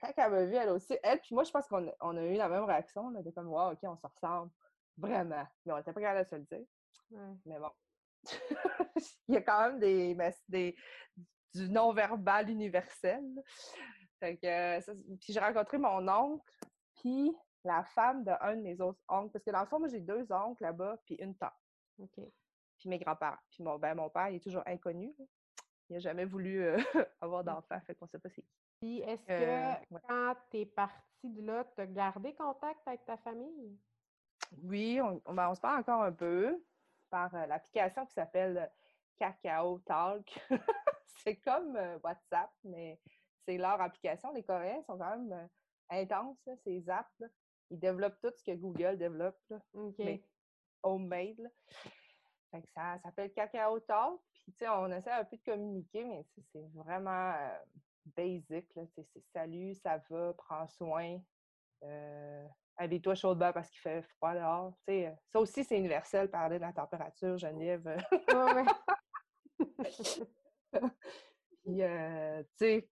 [0.00, 2.34] Quand elle m'a vu, elle aussi, elle, puis moi, je pense qu'on on a eu
[2.34, 4.50] la même réaction, là, de comme, wow, OK, on se ressemble.
[4.98, 5.46] Vraiment.
[5.64, 6.66] Mais on n'était pas capable de se le dire.
[7.46, 7.70] Mais bon.
[9.28, 10.16] Il y a quand même des,
[10.48, 10.76] des
[11.54, 13.24] du non-verbal universel.
[14.20, 16.44] Fait que, puis j'ai rencontré mon oncle,
[16.96, 19.32] puis la femme d'un de mes autres oncles.
[19.32, 21.52] Parce que dans le fond, moi, j'ai deux oncles là-bas, puis une tante.
[21.98, 22.20] OK.
[22.78, 23.38] Puis mes grands-parents.
[23.50, 25.14] Puis mon, ben, mon père, il est toujours inconnu.
[25.88, 26.76] Il n'a jamais voulu euh,
[27.20, 28.54] avoir d'enfant, fait qu'on ne sait pas c'est qui.
[28.80, 33.04] Puis est-ce que euh, quand tu es partie de là, tu as gardé contact avec
[33.06, 33.78] ta famille?
[34.62, 36.62] Oui, on, ben, on, se parle encore un peu
[37.10, 38.70] par euh, l'application qui s'appelle
[39.16, 40.38] Cacao Talk.
[41.06, 43.00] c'est comme WhatsApp, mais
[43.44, 44.30] c'est leur application.
[44.32, 45.48] Les Coréens sont quand même
[45.88, 47.22] intenses, ces apps.
[47.70, 49.40] Ils développent tout ce que Google développe,
[49.98, 50.22] mais
[50.82, 51.50] homemade.
[52.74, 54.20] ça s'appelle Cacao Talk
[54.62, 57.58] on essaie un peu de communiquer, mais c'est vraiment euh,
[58.16, 58.66] basic.
[58.94, 61.20] C'est salut, ça va, prends soin.
[61.82, 64.72] Euh, Habille-toi chaud de bain parce qu'il fait froid dehors.
[64.88, 67.96] Euh, ça aussi, c'est universel, parler de la température, Geneviève.
[71.64, 72.88] Puis, euh, tu sais,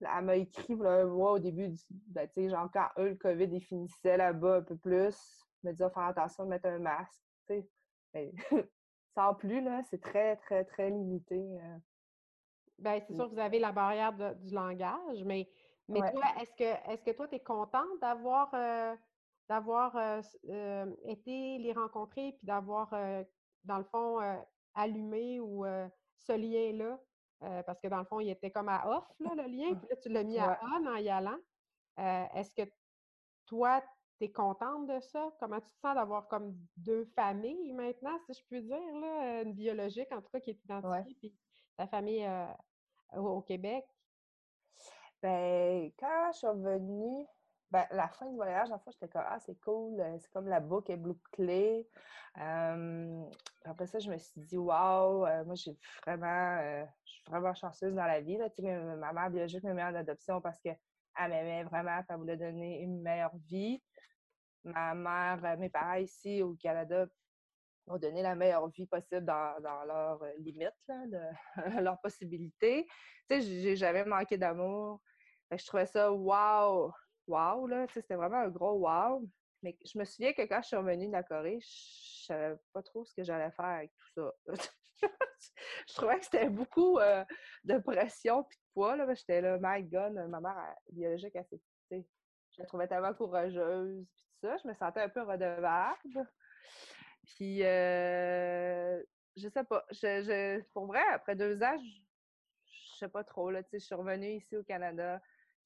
[0.00, 3.14] elle m'a écrit un mois au début, du, ben, tu sais, genre quand eux, le
[3.16, 5.16] COVID, ils finissaient là-bas un peu plus,
[5.62, 7.62] me dire faire attention de mettre un masque, tu
[8.14, 8.34] sais.
[9.16, 11.58] Sans plus, là, c'est très, très, très limité.
[11.58, 11.78] Euh.
[12.78, 15.48] Bien, c'est sûr que vous avez la barrière du langage, mais,
[15.88, 18.94] mais toi, est-ce que, est que toi, tu es contente d'avoir euh,
[19.48, 22.90] d'avoir euh, été les rencontrer puis d'avoir,
[23.64, 24.18] dans le fond,
[24.74, 25.64] allumé ou
[26.18, 27.00] ce lien-là?
[27.64, 29.96] Parce que dans le fond, il était comme à off, là, le lien, puis là,
[29.96, 31.38] tu l'as mis à on en y allant.
[31.96, 32.70] Est-ce que
[33.46, 33.82] toi,
[34.18, 35.30] tu es contente de ça?
[35.40, 39.52] Comment tu te sens d'avoir comme deux familles maintenant, si je peux dire, là, une
[39.52, 41.34] biologique en tout cas qui est identifiée, puis
[41.76, 42.28] ta famille
[43.14, 43.84] au, Québec?
[45.22, 47.26] Ben, quand je suis revenue,
[47.70, 50.60] ben, la fin du voyage, en fait, j'étais comme Ah, c'est cool, c'est comme la
[50.60, 51.86] boucle est bouclée.
[52.34, 55.76] après ça, je me suis dit Waouh, moi, j'ai
[56.06, 58.36] vraiment, je suis vraiment chanceuse dans la vie.
[58.36, 58.48] Là.
[58.96, 60.78] ma mère biologique m'a mis en adoption parce qu'elle
[61.18, 63.82] m'aimait vraiment, elle voulait donner une meilleure vie.
[64.66, 67.06] Ma mère, mes parents ici au Canada
[67.86, 69.54] ont donné la meilleure vie possible dans,
[69.86, 71.30] leurs limites, là,
[71.80, 72.84] leurs possibilités.
[73.30, 75.00] Tu sais, j'ai jamais manqué d'amour.
[75.52, 76.92] Je trouvais ça wow,
[77.28, 77.86] wow, là.
[77.94, 79.24] C'était vraiment un gros wow.
[79.62, 82.82] Mais je me souviens que quand je suis revenue de la Corée, je savais pas
[82.82, 84.32] trop ce que j'allais faire avec tout ça.
[85.88, 86.98] je trouvais que c'était beaucoup
[87.62, 89.14] de pression et de poids.
[89.14, 91.60] J'étais là, my God, ma mère biologique, elle s'est
[92.56, 94.56] je la trouvais tellement courageuse, puis ça.
[94.62, 96.28] Je me sentais un peu redevable.
[97.26, 99.02] Puis, euh,
[99.36, 99.84] je sais pas.
[100.72, 102.02] Pour vrai, après deux ans, je,
[102.64, 103.50] je sais pas trop.
[103.50, 105.20] Là, je suis revenue ici au Canada.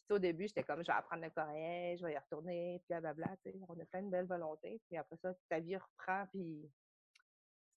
[0.06, 2.88] Puis, au début, j'étais comme, je vais apprendre le coréen, je vais y retourner, puis
[2.88, 3.36] blablabla.
[3.68, 4.80] On a plein de belles volontés.
[4.88, 6.68] Puis après ça, ta vie reprend, puis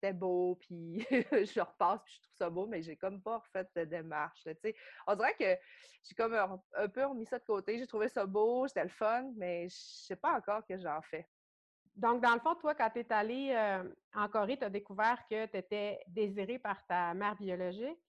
[0.02, 3.68] c'était beau, puis je repasse, puis je trouve ça beau, mais j'ai comme pas refait
[3.76, 4.44] de démarche.
[5.06, 5.56] on dirait que
[6.02, 7.78] j'ai comme un, peu remis ça de côté.
[7.78, 11.28] J'ai trouvé ça beau, c'était le fun, mais je sais pas encore que j'en fais.
[11.94, 13.84] Donc, dans le fond, toi, quand tu es allée euh,
[14.14, 18.00] en Corée, tu as découvert que tu étais désirée par ta mère biologique.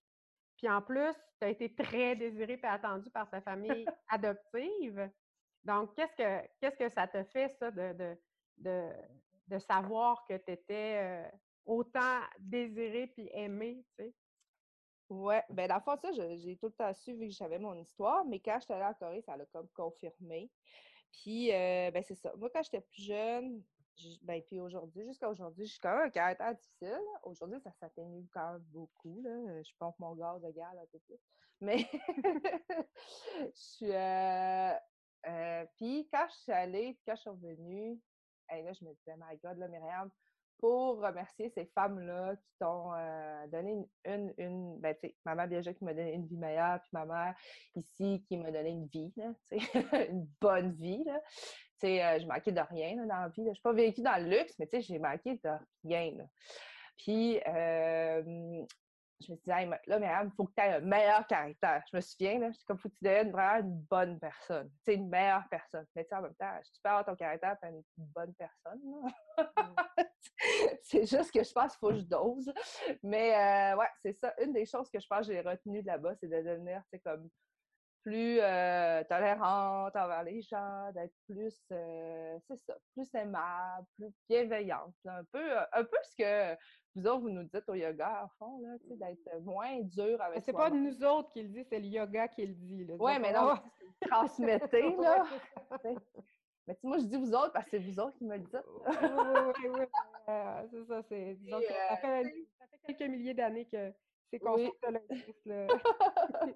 [0.58, 5.12] Puis en plus, tu as été très désirée et attendue par ta famille adoptive.
[5.64, 8.18] Donc, qu'est-ce que qu'est-ce que ça te fait, ça, de,
[8.58, 8.90] de,
[9.48, 11.30] de, savoir que tu étais euh,
[11.66, 14.14] autant désiré puis aimé, tu sais?
[15.10, 18.26] Ouais, ben dans le ça, j'ai tout le temps su vu que j'avais mon histoire,
[18.26, 20.50] mais quand j'étais allée en Corée, ça l'a comme confirmé.
[21.12, 22.34] Puis, euh, ben c'est ça.
[22.38, 23.62] Moi, quand j'étais plus jeune,
[24.24, 27.02] ben puis aujourd'hui, jusqu'à aujourd'hui, je suis quand même un caractère difficile.
[27.24, 29.22] Aujourd'hui, ça s'atténue quand même beaucoup.
[29.22, 29.62] Là.
[29.62, 31.20] Je pompe mon gaz égal un peu plus.
[31.62, 31.86] Mais
[33.40, 33.92] je suis.
[33.92, 34.74] Euh,
[35.28, 38.00] euh, puis quand je suis allée, quand je suis revenue,
[38.50, 40.10] là, je me disais, my God, là, Myriam,
[40.64, 45.50] pour remercier ces femmes-là qui t'ont euh, donné une, une, ben, tu sais, ma mère
[45.50, 47.36] biologique qui m'a donné une vie meilleure, puis ma mère
[47.76, 49.14] ici qui m'a donné une vie,
[50.10, 51.04] une bonne vie.
[51.04, 51.20] Là.
[51.26, 53.44] Tu sais, euh, je manquais de rien dans la vie.
[53.44, 55.50] Je n'ai pas vécu dans le luxe, mais tu sais, j'ai manqué de
[55.84, 56.14] rien.
[56.16, 56.24] Là.
[56.98, 58.64] Puis, euh,
[59.26, 59.50] je me suis dit,
[59.88, 61.84] là, mais il faut que tu aies un meilleur caractère.
[61.92, 64.70] Je me souviens, là, comme, faut que tu deviennes vraiment une bonne personne.
[64.70, 65.86] Tu sais, une meilleure personne.
[65.96, 68.80] Mais tu sais, en même temps, tu peux avoir ton caractère pour une bonne personne.
[68.84, 69.08] Mm.
[70.84, 72.54] c'est juste que je pense qu'il faut que je dose.
[73.02, 74.34] Mais euh, ouais, c'est ça.
[74.42, 76.98] Une des choses que je pense que j'ai retenues de là-bas, c'est de devenir, tu
[76.98, 77.30] sais, comme
[78.04, 84.94] plus euh, tolérante envers les gens, d'être plus, euh, c'est ça, plus aimable, plus bienveillante.
[85.06, 86.58] Un peu, un peu ce que
[86.96, 90.54] vous autres, vous nous dites au yoga, en fond, là, d'être moins dur avec C'est
[90.54, 92.88] pas nous autres qui le dit, c'est le yoga qui le dit.
[93.00, 93.56] Oui, mais non,
[94.02, 95.24] transmettez, là.
[96.68, 98.58] mais moi, je dis vous autres parce que c'est vous autres qui me le dites.
[98.86, 99.86] oui, oui, oui.
[100.30, 101.38] Euh, c'est ça, c'est...
[102.02, 102.24] Fait,
[102.60, 103.94] ça fait quelques milliers d'années que
[104.40, 104.72] c'est oui.
[104.84, 105.00] là.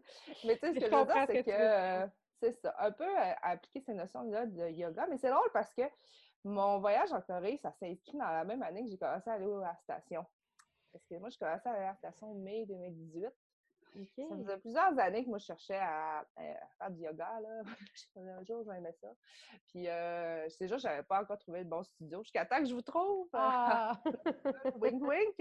[0.46, 2.08] mais tu sais, ce que je veux dire, c'est que, euh,
[2.40, 5.08] c'est ça, un peu euh, appliquer ces notions-là de yoga.
[5.10, 5.84] Mais c'est drôle parce que
[6.44, 9.46] mon voyage en Corée, ça s'inscrit dans la même année que j'ai commencé à aller
[9.46, 10.26] à la station.
[10.92, 13.28] Parce que moi, je commençais à aller à la station mai 2018.
[14.06, 17.40] Ça faisait plusieurs années que moi, je cherchais à, faire du yoga.
[17.42, 17.62] Là.
[18.40, 19.08] un jour, j'aimais ça.
[19.70, 22.22] Puis, euh, c'est juste, je n'avais pas encore trouvé le bon studio.
[22.22, 23.28] Jusqu'à temps que je vous trouve.
[23.34, 24.00] Ah!
[24.82, 25.36] wink, wink.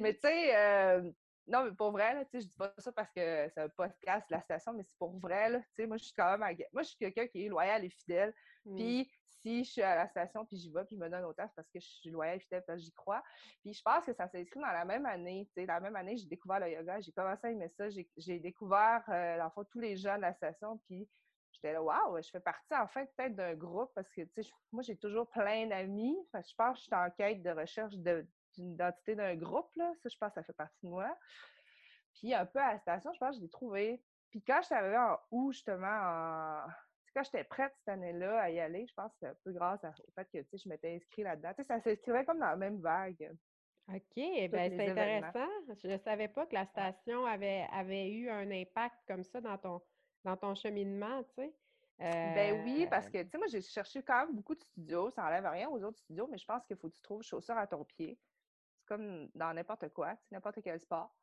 [0.00, 1.10] Mais tu sais, euh,
[1.46, 4.40] non, mais pour vrai, là, je dis pas ça parce que c'est un podcast la
[4.40, 5.50] station, mais c'est pour vrai.
[5.50, 6.56] Là, moi, je suis quand même.
[6.72, 8.32] Moi, je suis quelqu'un qui est loyal et fidèle.
[8.64, 8.76] Mmh.
[8.76, 11.44] Puis, si je suis à la station, puis j'y vais, puis je me donne autant,
[11.46, 13.22] c'est parce que je suis loyale et fidèle, parce que j'y crois.
[13.62, 15.46] Puis, je pense que ça s'inscrit dans la même année.
[15.54, 17.00] sais, la même année, j'ai découvert le yoga.
[17.00, 17.88] J'ai commencé à aimer ça.
[17.90, 20.78] J'ai découvert, euh, tous les gens de la station.
[20.86, 21.06] Puis,
[21.52, 24.82] j'étais là, waouh, je fais partie enfin peut-être d'un groupe parce que, tu sais, moi,
[24.82, 26.16] j'ai toujours plein d'amis.
[26.32, 29.92] Je pense que je suis en quête de recherche de d'une identité d'un groupe, là.
[30.02, 31.16] Ça, je pense que ça fait partie de moi.
[32.14, 34.02] Puis un peu à la station, je pense que je l'ai trouvé.
[34.30, 36.66] Puis quand je suis arrivée en août, justement, en...
[37.14, 39.84] quand j'étais prête cette année-là à y aller, je pense que c'était un peu grâce
[39.84, 41.52] au fait que je m'étais inscrite là-dedans.
[41.62, 43.36] ça s'inscrivait comme dans la même vague.
[43.88, 45.48] OK, bien c'est intéressant.
[45.82, 49.58] Je ne savais pas que la station avait, avait eu un impact comme ça dans
[49.58, 49.82] ton,
[50.24, 51.54] dans ton cheminement, tu sais.
[51.98, 55.10] Ben oui, parce euh que, tu sais, moi, j'ai cherché quand même beaucoup de studios.
[55.10, 57.56] Ça n'enlève rien aux autres studios, mais je pense qu'il faut que tu trouves chaussures
[57.56, 58.18] à ton pied
[58.86, 61.14] comme dans n'importe quoi, n'importe quel sport.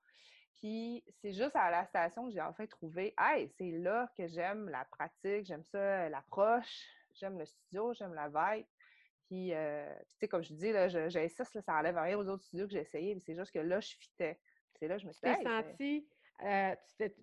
[0.56, 4.70] Puis c'est juste à la station que j'ai enfin trouvé, hey, c'est là que j'aime
[4.70, 8.66] la pratique, j'aime ça, l'approche, j'aime le studio, j'aime la vibe.
[9.28, 12.68] Puis, euh, tu sais, comme je dis, là, j'insiste, ça enlève rien aux autres studios
[12.68, 14.40] que j'ai essayé, c'est juste que là, je fitais.
[14.78, 15.44] C'est là que je me suis dit.
[15.44, 16.08] senti,
[16.44, 16.76] euh,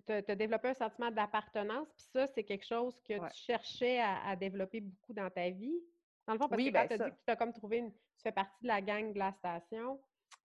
[0.05, 4.35] tu as développé un sentiment d'appartenance, puis ça, c'est quelque chose que tu cherchais à,
[4.35, 5.79] développer beaucoup dans ta vie?
[6.25, 7.77] Dans le fond, parce que quand ben tu as dit que tu as comme trouvé
[7.77, 9.99] une, tu fais partie de la gang de la station,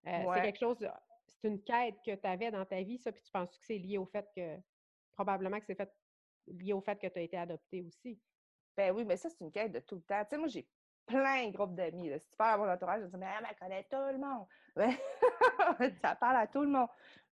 [0.07, 0.77] euh, c'est quelque chose,
[1.27, 3.79] c'est une quête que tu avais dans ta vie, ça, puis tu penses que c'est
[3.79, 4.57] lié au fait que,
[5.15, 5.93] probablement que c'est fait,
[6.47, 8.21] lié au fait que tu as été adopté aussi.
[8.77, 10.23] Ben oui, mais ça, c'est une quête de tout le temps.
[10.25, 10.69] Tu sais, moi, j'ai
[11.07, 12.11] plein de groupes d'amis.
[12.19, 14.47] Si tu parles à mon entourage, je dis, mais elle connaît tout le monde.
[16.03, 16.89] ça parle à tout le monde.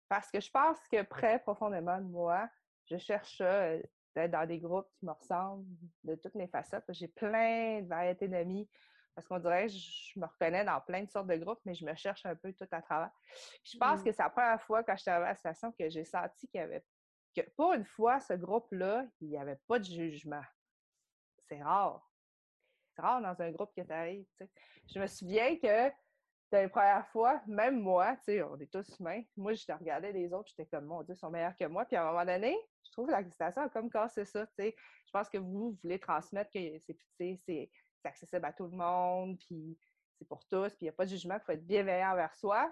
[0.07, 2.49] Parce que je pense que près profondément de moi,
[2.85, 3.79] je cherche euh,
[4.15, 5.65] d'être dans des groupes qui me ressemblent
[6.03, 6.83] de toutes les facettes.
[6.89, 8.67] J'ai plein de variétés d'amis
[9.19, 11.85] parce qu'on dirait que je me reconnais dans plein de sortes de groupes, mais je
[11.85, 13.11] me cherche un peu tout à travers.
[13.65, 14.03] Je pense mmh.
[14.05, 16.61] que c'est la première fois quand j'étais arrivée à la station que j'ai senti qu'il
[16.61, 16.85] y avait
[17.35, 20.41] que pour une fois, ce groupe-là, il n'y avait pas de jugement.
[21.49, 22.01] C'est rare.
[22.95, 24.25] C'est rare dans un groupe que tu arrives.
[24.87, 25.91] Je me souviens que
[26.51, 29.21] la première fois, même moi, tu sais, on est tous humains.
[29.35, 31.85] Moi, je regardais les autres, j'étais comme, mon Dieu, ils sont meilleurs que moi.
[31.85, 34.53] Puis à un moment donné, je trouve que la station a comme cassé ça, tu
[34.55, 34.75] sais.
[35.05, 37.69] Je pense que vous, voulez transmettre que c'est
[38.07, 39.77] accessible à tout le monde, puis
[40.17, 42.35] c'est pour tous, puis il n'y a pas de jugement, il faut être bienveillant envers
[42.35, 42.71] soi.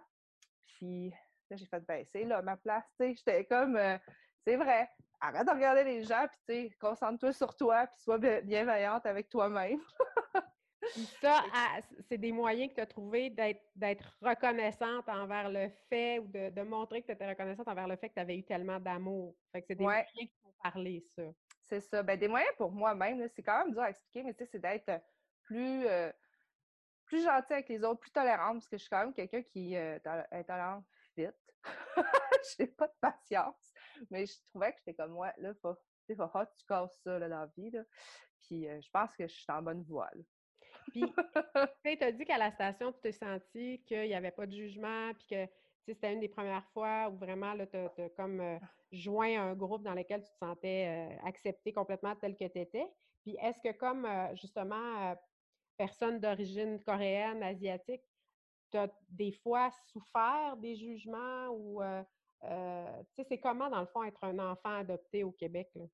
[0.66, 1.10] Puis
[1.50, 3.16] là, j'ai fait baisser, là, ma place, tu sais.
[3.16, 3.98] J'étais comme, euh,
[4.44, 8.18] c'est vrai, arrête de regarder les gens, puis tu sais, concentre-toi sur toi, puis sois
[8.18, 9.82] bienveillante avec toi-même.
[11.22, 11.44] ça,
[12.08, 17.02] c'est des moyens que tu as trouvé d'être reconnaissante envers le fait ou de, montrer
[17.02, 19.36] que tu étais reconnaissante envers le fait que tu avais eu tellement d'amour.
[19.52, 21.24] Fait que c'est des moyens qui font parler, ça.
[21.64, 22.04] C'est ça.
[22.04, 24.60] Ben, des moyens pour moi-même, c'est quand même dur à expliquer, mais tu sais, c'est
[24.60, 25.02] d'être
[25.48, 26.12] plus, euh,
[27.06, 29.76] plus gentil avec les autres, plus tolérante, parce que je suis quand même quelqu'un qui
[29.76, 29.98] euh,
[30.32, 30.84] est tolérant
[31.16, 31.34] vite.
[32.58, 33.74] j'ai pas de patience.
[34.12, 37.40] Mais je trouvais que j'étais comme, moi, là, faut, faut tu casses ça là, dans
[37.40, 37.72] la vie.
[37.72, 37.84] Là.
[38.42, 40.10] Puis euh, je pense que je suis en bonne voie.
[40.92, 41.04] Puis,
[41.84, 45.12] tu as dit qu'à la station, tu t'es senti qu'il n'y avait pas de jugement,
[45.14, 45.48] puis que
[45.86, 48.60] c'était une des premières fois où vraiment, tu as, comme euh,
[48.92, 52.88] joint un groupe dans lequel tu te sentais euh, accepté complètement tel que tu étais.
[53.22, 55.16] Puis, est-ce que comme, euh, justement,
[55.78, 58.04] personne d'origine coréenne, asiatique,
[58.72, 61.82] tu as des fois souffert des jugements ou,
[62.42, 65.70] tu sais, c'est comment, dans le fond, être un enfant adopté au Québec?
[65.76, 65.86] Là?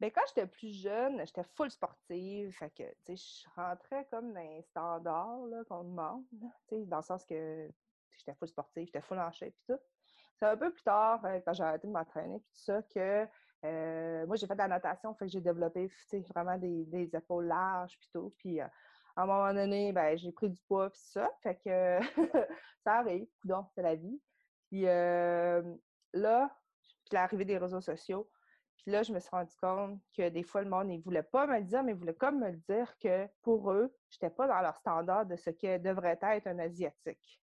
[0.00, 2.50] Bien, quand j'étais plus jeune, j'étais full sportive.
[2.50, 6.24] Fait que, tu sais, je rentrais comme dans un standard qu'on demande.
[6.68, 7.70] Tu sais, dans le sens que
[8.18, 9.80] j'étais full sportive, j'étais full en shape et tout.
[10.34, 13.28] C'est un peu plus tard, euh, quand j'ai arrêté de m'entraîner puis tout ça, que
[13.64, 15.90] euh, moi, j'ai fait de la natation, fait que j'ai développé
[16.28, 18.34] vraiment des, des, épaules larges puis tout.
[18.38, 18.66] Puis euh,
[19.16, 21.30] à un moment donné, ben, j'ai pris du poids puis ça.
[21.42, 21.98] Fait que
[22.84, 24.20] ça arrive, donc c'est la vie.
[24.68, 25.62] Puis là,
[27.04, 28.28] puis l'arrivée des réseaux sociaux,
[28.82, 31.46] puis là, je me suis rendu compte que des fois, le monde, ne voulait pas
[31.46, 34.34] me le dire, mais il voulait comme me le dire que pour eux, je n'étais
[34.34, 37.40] pas dans leur standard de ce que devrait être un Asiatique.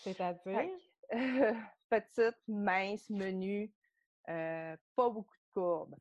[0.00, 0.70] C'est-à-dire?
[1.88, 3.72] petite, mince, menu,
[4.28, 5.96] euh, pas beaucoup de courbes.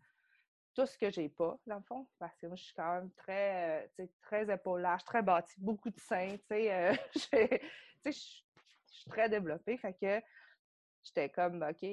[0.74, 3.12] Tout ce que j'ai pas, dans le fond, parce que moi, je suis quand même
[3.14, 6.94] très, euh, très épaulage, très bâtie, beaucoup de seins, tu sais, euh,
[8.06, 9.78] je suis très développée.
[9.78, 10.22] Fait que
[11.06, 11.88] J'étais comme, OK.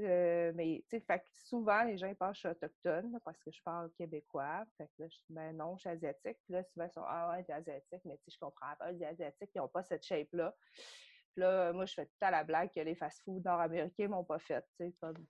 [0.00, 3.62] Euh, mais, tu sais, souvent, les gens, pensent que je suis autochtone parce que je
[3.62, 4.64] parle québécois.
[4.78, 6.38] Fait que là, je dis, ben non, je suis asiatique.
[6.44, 8.00] Puis là, souvent, ils sont, ah ouais, t'es asiatique.
[8.06, 8.90] Mais, tu sais, je comprends pas.
[8.90, 10.54] Les Asiatiques, ils n'ont pas cette shape-là.
[10.72, 14.38] Puis là, moi, je fais tout à la blague que les fast-foods nord-américains m'ont pas
[14.38, 14.64] fait.
[14.78, 15.26] Tu sais, comme,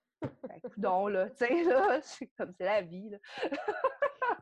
[0.48, 1.30] ben, coudon, là.
[1.30, 2.00] Tu sais, là,
[2.38, 3.18] comme c'est la vie, là.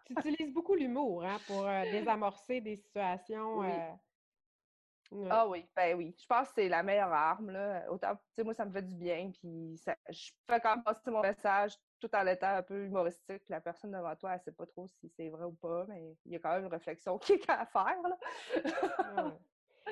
[0.06, 3.62] tu utilises beaucoup l'humour, hein, pour euh, désamorcer des situations.
[3.62, 6.14] Euh, ah oui, ben oui.
[6.18, 7.50] Je pense que c'est la meilleure arme.
[7.50, 7.84] Là.
[7.90, 9.30] Autant, tu sais, moi, ça me fait du bien.
[9.30, 13.42] Puis ça, je fais quand même passer mon message tout en étant un peu humoristique.
[13.48, 16.16] La personne devant toi, elle ne sait pas trop si c'est vrai ou pas, mais
[16.24, 18.00] il y a quand même une réflexion qui est à faire.
[18.02, 19.32] Là.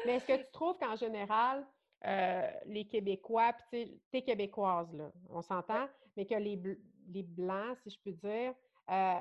[0.07, 1.67] Mais est-ce que tu trouves qu'en général,
[2.07, 6.61] euh, les Québécois, puis tu es québécoise, là, on s'entend, mais que les,
[7.09, 8.55] les Blancs, si je peux dire,
[8.91, 9.21] euh,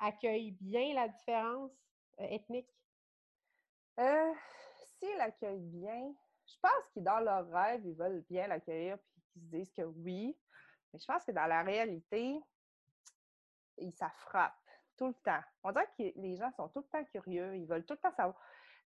[0.00, 1.72] accueillent bien la différence
[2.20, 2.68] euh, ethnique?
[4.98, 6.14] S'ils l'accueillent bien,
[6.46, 9.82] je pense qu'ils, dans leur rêve, ils veulent bien l'accueillir puis qu'ils se disent que
[9.82, 10.36] oui.
[10.92, 12.40] Mais je pense que dans la réalité,
[13.94, 14.54] ça frappe
[14.96, 15.42] tout le temps.
[15.62, 18.14] On dirait que les gens sont tout le temps curieux, ils veulent tout le temps
[18.14, 18.38] savoir.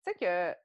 [0.06, 0.56] Tu sais que,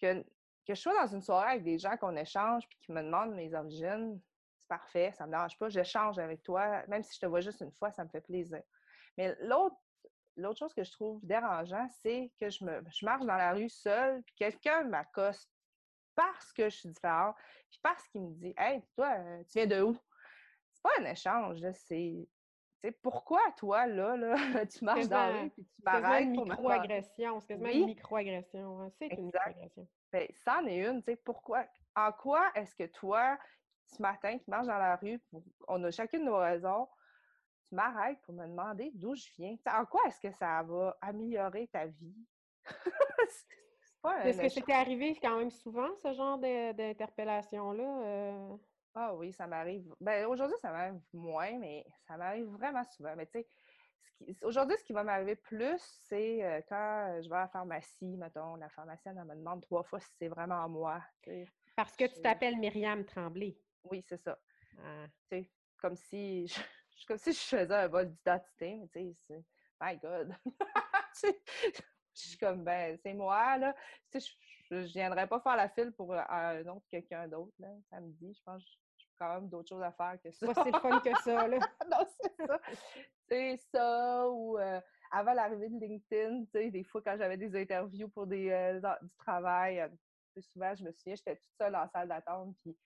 [0.00, 0.24] que,
[0.66, 3.34] que je sois dans une soirée avec des gens qu'on échange puis qui me demandent
[3.34, 4.20] mes origines,
[4.58, 7.60] c'est parfait, ça me dérange pas, j'échange avec toi, même si je te vois juste
[7.60, 8.62] une fois, ça me fait plaisir.
[9.16, 13.52] Mais l'autre chose que je trouve dérangeant, c'est que je, me, je marche dans la
[13.52, 15.50] rue seule, puis quelqu'un m'accoste
[16.14, 17.36] parce que je suis différente,
[17.70, 19.16] puis parce qu'il me dit Hey, toi,
[19.50, 19.98] tu viens de où?
[20.72, 22.28] C'est pas un échange, c'est.
[23.02, 27.40] Pourquoi toi, là, là tu marches dans la rue et tu m'arrêtes pour micro-agression.
[27.40, 28.80] C'est quasiment une micro-agression.
[28.80, 29.88] Hein, c'est une micro-agression.
[30.12, 31.64] Ben, c'en est une, tu sais, pourquoi?
[31.96, 33.38] En quoi est-ce que toi,
[33.86, 35.20] ce matin, tu marches dans la rue,
[35.68, 36.88] on a chacune nos raisons,
[37.68, 39.56] tu m'arrêtes pour me demander d'où je viens?
[39.72, 42.16] en quoi est-ce que ça va améliorer ta vie?
[44.24, 48.00] Est-ce que c'était arrivé quand même souvent, ce genre d'interpellation-là?
[48.02, 48.56] Euh?
[48.94, 49.92] Ah oui, ça m'arrive.
[50.00, 53.14] Ben, aujourd'hui, ça m'arrive moins, mais ça m'arrive vraiment souvent.
[53.16, 57.40] Mais tu sais, aujourd'hui, ce qui va m'arriver plus, c'est euh, quand je vais à
[57.40, 61.02] la pharmacie, mettons, la pharmacienne, elle me demande trois fois si c'est vraiment moi.
[61.74, 63.56] Parce que tu t'appelles Myriam Tremblay.
[63.84, 64.38] Oui, c'est ça.
[64.78, 65.06] Ah.
[65.28, 66.46] Tu sais, comme si
[66.96, 69.44] je, comme si je faisais un vol d'identité, mais tu sais, c'est
[69.80, 70.34] my God.
[72.14, 73.74] je suis comme, ben, c'est moi, là.
[74.12, 74.32] Tu sais,
[74.70, 78.32] je, ne viendrais pas faire la file pour euh, un autre quelqu'un d'autre, là, samedi.
[78.32, 78.62] Je pense
[79.18, 80.52] quand même d'autres choses à faire que ça.
[80.54, 81.58] c'est le fun que ça, là.
[81.90, 82.60] non, c'est ça.
[83.28, 87.54] c'est ça, ou euh, avant l'arrivée de LinkedIn, tu sais, des fois, quand j'avais des
[87.60, 89.88] interviews pour des, euh, du travail,
[90.40, 92.76] souvent, je me souviens, j'étais toute seule en salle d'attente, puis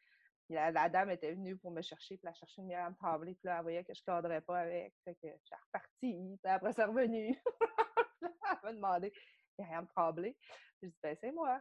[0.51, 3.57] la, dame était venue pour me chercher, puis elle cherchait une Myriam Tremblay, puis là,
[3.57, 4.95] elle voyait que je ne cadrais pas avec.
[5.05, 7.37] Fait que je suis repartie, puis après, c'est revenu.
[8.23, 9.13] elle m'a demandé
[9.59, 10.37] Myriam Tremblay.
[10.83, 11.61] Je dis, ben, c'est moi.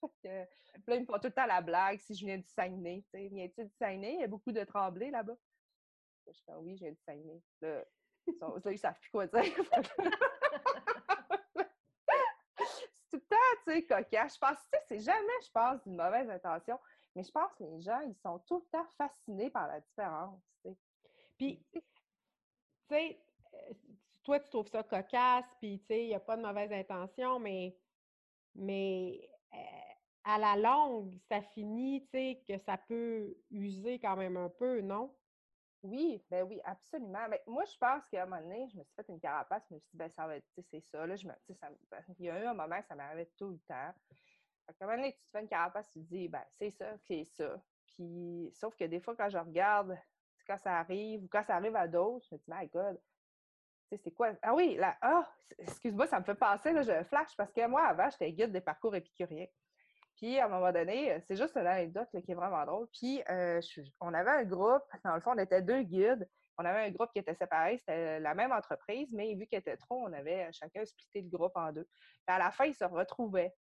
[0.00, 0.30] Puis
[0.86, 3.04] là, ils me font tout le temps la blague si je viens du Saguenay.
[3.12, 4.14] Viens-tu du Saguenay?
[4.14, 5.36] Il y a beaucoup de Tremblay là-bas.
[6.26, 7.42] Je dis, oui, je viens du Saguenay.
[7.60, 7.84] Là,
[8.26, 9.42] ils, sont, là, ils savent plus quoi dire.
[12.64, 13.36] c'est tout le temps,
[13.66, 14.34] tu sais, cocasse.
[14.34, 16.78] Je pense, tu sais, c'est jamais, je pense, d'une mauvaise intention.
[17.14, 20.40] Mais je pense que les gens, ils sont tout le temps fascinés par la différence.
[21.38, 21.80] Puis, tu
[22.90, 23.18] sais,
[23.54, 23.72] euh,
[24.22, 27.38] toi, tu trouves ça cocasse, puis tu sais, il n'y a pas de mauvaise intention,
[27.38, 27.76] mais,
[28.54, 29.87] mais euh,
[30.28, 34.82] à la longue, ça finit, tu sais, que ça peut user quand même un peu,
[34.82, 35.16] non?
[35.82, 37.26] Oui, ben oui, absolument.
[37.30, 39.74] Mais moi, je pense qu'à un moment donné, je me suis fait une carapace, je
[39.74, 41.06] me suis dit, ben ça va être, c'est ça.
[41.06, 43.58] Là, je me, ça, ben, il y a eu un moment ça m'arrivait tout le
[43.60, 43.74] temps.
[43.74, 43.94] À
[44.68, 47.24] un moment donné, tu te fais une carapace, tu te dis, ben, c'est ça, c'est
[47.24, 47.62] ça.
[47.86, 49.96] Puis, sauf que des fois, quand je regarde,
[50.46, 53.00] quand ça arrive, ou quand ça arrive à d'autres, je me dis, my God,
[53.96, 54.32] c'est quoi?
[54.42, 55.26] Ah oui, là, ah,
[55.56, 58.60] excuse-moi, ça me fait penser, là, je flash, parce que moi, avant, j'étais guide des
[58.60, 59.46] parcours épicuriens.
[60.18, 62.88] Puis, à un moment donné, c'est juste une anecdote qui est vraiment drôle.
[62.92, 63.60] Puis, euh,
[64.00, 66.28] on avait un groupe, dans le fond, on était deux guides.
[66.58, 69.76] On avait un groupe qui était séparé, c'était la même entreprise, mais vu qu'il était
[69.76, 71.84] trop, on avait chacun splitté le groupe en deux.
[71.84, 73.54] Puis à la fin, ils se retrouvaient.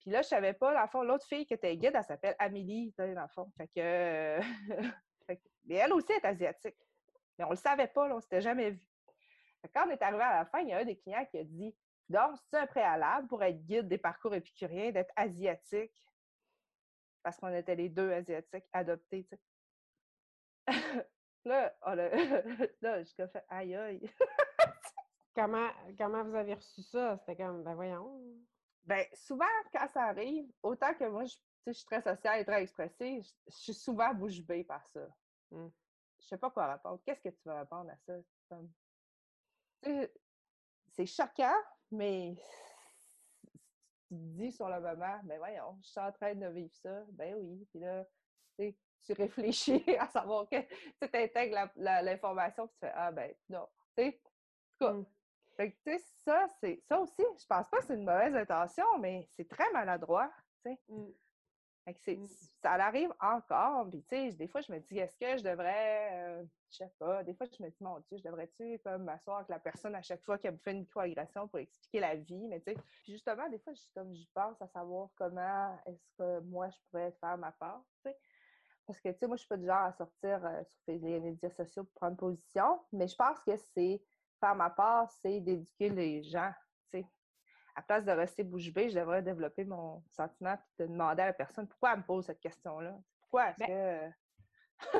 [0.00, 2.36] Puis là, je savais pas, dans le fond, l'autre fille qui était guide, elle s'appelle
[2.38, 3.50] Amélie, dans le fond.
[3.56, 4.40] Fait que,
[5.64, 6.76] Mais elle aussi est asiatique.
[7.38, 8.86] Mais on le savait pas, là, on s'était jamais vu.
[9.74, 11.44] quand on est arrivé à la fin, il y a un des clients qui a
[11.44, 11.74] dit
[12.08, 16.04] Donc, c'est un préalable pour être guide des parcours épicuriens, d'être asiatique?
[17.22, 19.40] Parce qu'on était les deux asiatiques adoptés, tu sais.
[21.44, 22.08] là, on a...
[22.80, 24.10] là, je fait aïe aïe.
[25.34, 27.16] comment, comment vous avez reçu ça?
[27.18, 28.22] C'était comme, ben voyons.
[28.84, 33.24] Ben, souvent, quand ça arrive, autant que moi, je, suis très sociale et très expressive,
[33.48, 35.08] je, suis souvent bouche bée par ça.
[35.50, 35.72] Je mmh.
[36.18, 37.00] Je sais pas quoi répondre.
[37.04, 38.14] Qu'est-ce que tu vas répondre à ça?
[40.92, 41.54] C'est choquant,
[41.90, 42.34] mais
[44.08, 47.02] tu te dis sur le moment, ben voyons, je suis en train de vivre ça.
[47.10, 47.66] Ben oui.
[47.70, 48.04] Puis là,
[48.58, 53.68] tu réfléchis à savoir que tu intègres l'information, puis tu fais Ah ben non.
[53.96, 54.20] Tu sais.
[55.56, 58.34] Fait que, tu sais, ça, c'est ça aussi, je pense pas que c'est une mauvaise
[58.34, 60.30] intention, mais c'est très maladroit,
[60.62, 60.78] tu sais.
[60.88, 61.06] Mmh.
[61.86, 62.26] Fait que mmh.
[62.62, 66.10] ça arrive encore, puis tu sais, des fois, je me dis, est-ce que je devrais,
[66.14, 69.36] euh, je sais pas, des fois, je me dis, mon Dieu, je devrais-tu, comme, m'asseoir
[69.36, 72.48] avec la personne à chaque fois qu'elle me fait une microagression pour expliquer la vie,
[72.48, 76.10] mais tu sais, puis justement, des fois, je, comme, je pense à savoir comment est-ce
[76.18, 78.18] que moi, je pourrais faire ma part, tu sais.
[78.84, 81.20] Parce que, tu sais, moi, je suis pas du genre à sortir euh, sur les
[81.20, 84.02] médias sociaux pour prendre position, mais je pense que c'est
[84.40, 86.52] faire ma part, c'est d'éduquer les gens.
[86.90, 87.06] sais.
[87.76, 91.26] À place de rester bouche bée, je devrais développer mon sentiment et de demander à
[91.26, 92.98] la personne pourquoi elle me pose cette question-là?
[93.20, 94.12] Pourquoi est-ce ben
[94.88, 94.98] que.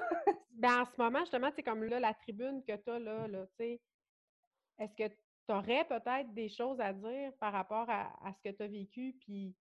[0.53, 3.47] ben, en ce moment, justement, c'est comme là, la tribune que tu as là, là
[3.59, 8.62] est-ce que tu aurais peut-être des choses à dire par rapport à, ce que tu
[8.62, 9.57] as vécu, puis,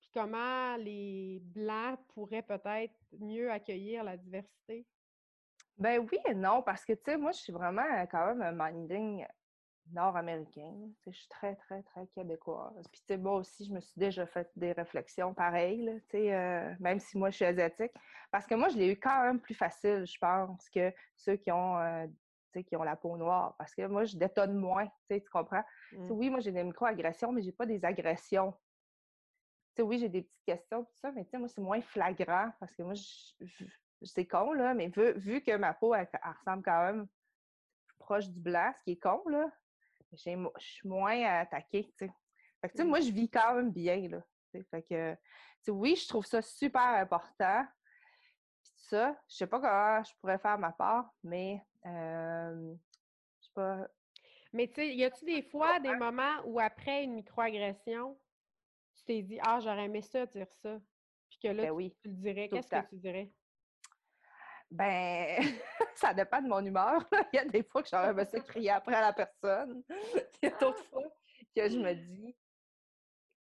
[0.00, 4.84] puis comment les Blancs pourraient peut-être mieux accueillir la diversité?
[5.78, 8.70] Ben oui et non, parce que, tu sais, moi, je suis vraiment quand même un
[8.72, 9.24] minding
[9.92, 10.72] nord-américain.
[11.06, 12.86] Je suis très, très, très québécoise.
[12.88, 17.18] Puis, moi aussi, je me suis déjà fait des réflexions pareilles, sais, euh, même si
[17.18, 17.92] moi, je suis asiatique.
[18.30, 21.50] Parce que moi, je l'ai eu quand même plus facile, je pense, que ceux qui
[21.52, 22.06] ont, euh,
[22.66, 23.54] qui ont la peau noire.
[23.58, 25.64] Parce que moi, je détonne moins, tu comprends?
[25.92, 26.10] Mmh.
[26.10, 28.54] Oui, moi, j'ai des micro-agressions, mais j'ai pas des agressions
[29.82, 32.94] oui, j'ai des petites questions, tout ça, mais moi, c'est moins flagrant parce que moi,
[34.02, 36.08] c'est con, là, mais vu, vu que ma peau, elle,
[36.38, 37.06] ressemble quand même
[37.98, 39.50] proche du blanc, ce qui est con, là,
[40.12, 42.12] je suis moins attaquée, tu sais.
[42.60, 44.22] Fait que, tu sais, moi, je vis quand même bien, là.
[44.70, 45.16] Fait que,
[45.70, 47.64] oui, je trouve ça super important.
[48.62, 52.74] Puis ça, je sais pas comment je pourrais faire ma part, mais euh,
[53.40, 53.86] je sais pas.
[54.52, 58.18] Mais tu sais, y a-tu des fois des moments où après une microagression,
[58.94, 60.78] tu t'es dit Ah, j'aurais aimé ça dire ça?
[61.28, 62.48] Puis que là, ben oui, tu, le dirais.
[62.48, 63.30] Qu'est-ce que tu dirais?
[64.70, 65.38] Ben,
[65.94, 67.04] ça dépend de mon humeur.
[67.32, 69.82] Il y a des fois que j'aurais aimé ça crier après à la personne.
[70.42, 71.04] Il y a d'autres fois
[71.54, 72.36] que je me dis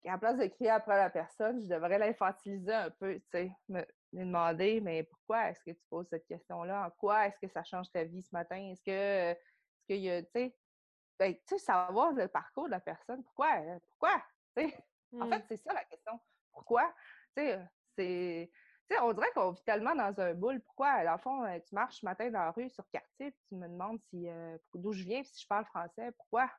[0.04, 3.86] qu'à place de crier après la personne, je devrais l'infantiliser un peu, tu sais, me,
[4.14, 6.88] demander, mais pourquoi est-ce que tu poses cette question-là?
[6.88, 8.58] En quoi est-ce que ça change ta vie ce matin?
[8.58, 10.56] Est-ce que, est-ce qu'il y a, tu sais,
[11.20, 13.60] ben, tu sais, savoir le parcours de la personne, pourquoi?
[13.60, 14.22] Euh, pourquoi?
[15.20, 15.44] En fait, mmh.
[15.50, 16.18] c'est ça la question.
[16.54, 16.94] Pourquoi?
[17.36, 17.60] Tu sais,
[17.98, 18.52] c'est.
[18.92, 20.60] Sais, on dirait qu'on vit tellement dans un boule.
[20.60, 23.42] Pourquoi, dans le fond, euh, tu marches ce matin dans la rue sur quartier, puis
[23.48, 26.52] tu me demandes si, euh, d'où je viens, si je parle français, pourquoi?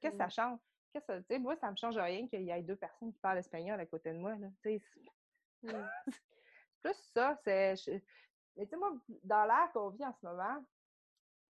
[0.00, 0.30] que ça mmh.
[0.30, 0.58] change?
[0.92, 3.86] Qu'est-ce moi, ça me change rien qu'il y ait deux personnes qui parlent espagnol à
[3.86, 4.34] côté de moi.
[4.34, 4.48] Là.
[4.62, 4.82] C'est
[6.82, 7.36] plus ça.
[7.44, 7.74] C'est.
[8.56, 8.92] Mais tu sais, moi,
[9.22, 10.64] dans l'air qu'on vit en ce moment,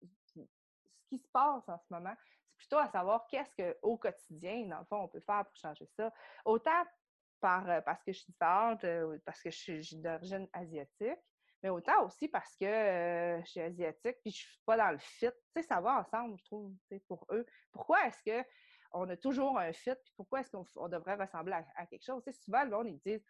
[0.02, 0.40] ce
[1.10, 4.86] qui se passe en ce moment, c'est plutôt à savoir qu'est-ce qu'au quotidien, dans le
[4.86, 6.12] fond, on peut faire pour changer ça.
[6.46, 6.84] Autant
[7.42, 11.20] par, parce que je suis différente, euh, parce que je suis, d'origine asiatique,
[11.64, 14.98] mais autant aussi parce que euh, je suis asiatique puis je suis pas dans le
[14.98, 15.28] fit.
[15.28, 16.74] Tu sais, ça va ensemble, je trouve,
[17.08, 17.46] pour eux.
[17.72, 18.48] Pourquoi est-ce que
[18.94, 22.22] on a toujours un fit, puis pourquoi est-ce qu'on devrait ressembler à, quelque chose?
[22.26, 23.24] Tu sais, souvent, le monde, ils disent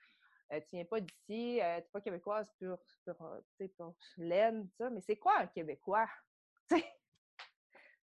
[0.53, 4.67] euh, Tu viens pas d'ici, euh, tu n'es pas québécoise pour, pour, euh, pour laine,
[4.77, 4.89] ça.
[4.89, 6.09] Mais c'est quoi un Québécois?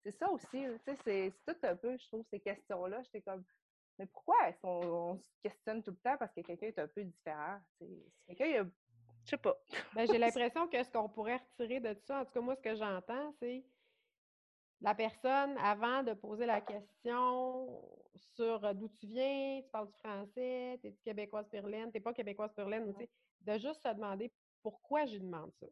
[0.02, 0.66] c'est ça aussi,
[1.04, 3.02] c'est tout un peu, je trouve, ces questions-là.
[3.02, 3.44] J'étais comme
[3.98, 7.04] Mais pourquoi est-ce qu'on se questionne tout le temps parce que quelqu'un est un peu
[7.04, 7.58] différent?
[8.26, 8.70] quelqu'un,
[9.24, 9.56] je sais pas.
[9.94, 12.56] Ben, j'ai l'impression que ce qu'on pourrait retirer de tout ça, en tout cas, moi,
[12.56, 13.64] ce que j'entends, c'est
[14.80, 17.80] la personne, avant de poser la question
[18.14, 22.00] sur euh, d'où tu viens, tu parles du français, tu es québécoise perlaine, tu n'es
[22.00, 25.66] pas québécoise perlaine, ou, de juste se demander pourquoi je demande ça.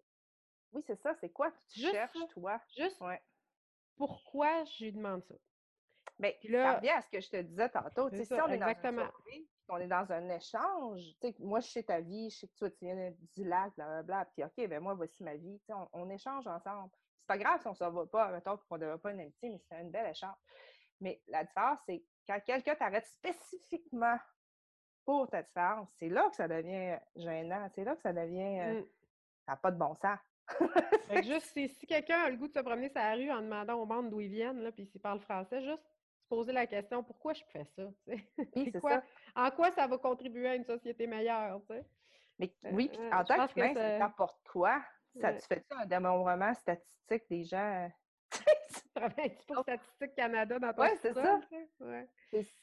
[0.72, 2.60] Oui, c'est ça, c'est quoi que tu cherches, toi?
[2.76, 3.02] Juste
[3.96, 5.34] pourquoi je lui demande ça.
[6.20, 8.10] Bien, là, ça revient à ce que je te disais tantôt.
[8.10, 9.04] si on est exactement.
[9.04, 9.10] dans
[9.72, 11.00] on est dans un échange,
[11.38, 14.44] moi, je sais ta vie, je sais que toi, tu viens du lac, blablabla, puis
[14.44, 15.60] OK, ben moi, voici ma vie.
[15.68, 16.90] On, on, échange ensemble
[17.30, 19.50] pas grave si on ne se voit pas, mettons qu'on ne développe pas une amitié,
[19.50, 20.34] mais c'est une belle échange.
[21.00, 24.18] Mais la différence, c'est quand quelqu'un t'arrête spécifiquement
[25.04, 27.68] pour ta différence, c'est là que ça devient gênant.
[27.74, 28.60] C'est là que ça devient.
[28.60, 28.84] Euh, mm.
[29.46, 30.18] Ça n'a pas de bon sens.
[31.24, 33.86] juste si, quelqu'un a le goût de se promener sur la rue en demandant au
[33.86, 35.88] monde d'où ils viennent, là, puis s'ils parlent français, juste
[36.30, 37.82] poser la question pourquoi je fais ça?
[38.06, 39.02] Oui, c'est ça.
[39.34, 41.60] En quoi ça va contribuer à une société meilleure?
[42.38, 44.80] Mais oui, puis euh, en tant qu'humain, ça t'apporte quoi?
[45.20, 47.90] Ça, tu fais-tu un démembrement statistique des gens?
[48.30, 51.40] tu travailles pour Statistique Canada dans ton Oui, c'est ça.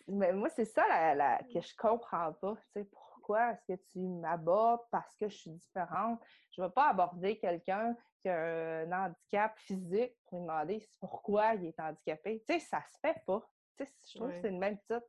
[0.07, 2.55] Mais moi, c'est ça la, que je comprends pas.
[2.91, 6.21] pourquoi est-ce que tu m'abordes parce que je suis différente?
[6.51, 11.55] Je ne vais pas aborder quelqu'un qui a un handicap physique pour lui demander pourquoi
[11.55, 12.41] il est handicapé.
[12.47, 13.45] Tu sais, ça se fait pas.
[13.85, 15.05] Je trouve que c'est le même titre.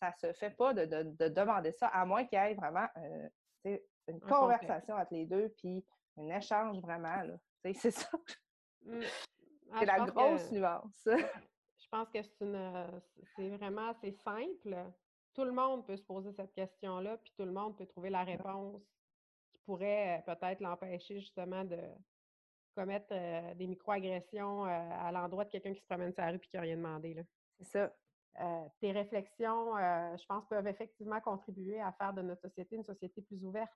[0.00, 0.84] Ça se fait pas de,
[1.28, 5.84] demander ça, à moins qu'il y ait vraiment euh, une conversation entre les deux, puis
[6.16, 7.22] un échange vraiment.
[7.74, 8.08] C'est ça.
[8.82, 9.00] Mmh.
[9.72, 11.02] Ah, c'est la grosse nuance.
[11.88, 13.02] je pense que c'est une
[13.36, 14.76] c'est vraiment assez simple.
[15.34, 18.24] Tout le monde peut se poser cette question-là, puis tout le monde peut trouver la
[18.24, 18.82] réponse
[19.52, 21.78] qui pourrait euh, peut-être l'empêcher justement de
[22.74, 26.36] commettre euh, des microagressions euh, à l'endroit de quelqu'un qui se promène sur la rue
[26.36, 27.24] et qui n'a rien demandé.
[27.58, 27.92] C'est ça.
[28.80, 33.44] tes réflexions, je pense, peuvent effectivement contribuer à faire de notre société une société plus
[33.44, 33.72] ouverte.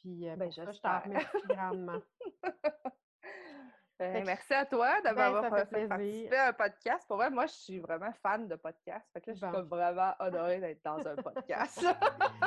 [0.00, 2.00] Puis euh, ben, je t'en remercie grandement.
[3.98, 7.06] Ben, merci à toi d'avoir ben, participé à un podcast.
[7.06, 9.06] Pour vrai, moi, je suis vraiment fan de podcasts.
[9.12, 11.84] Fait que là, je suis vraiment honorée d'être dans un podcast.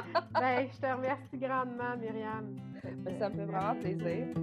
[0.33, 2.55] ben, je te remercie grandement, Myriam.
[2.83, 4.33] Ben, ça me fait vraiment plaisir.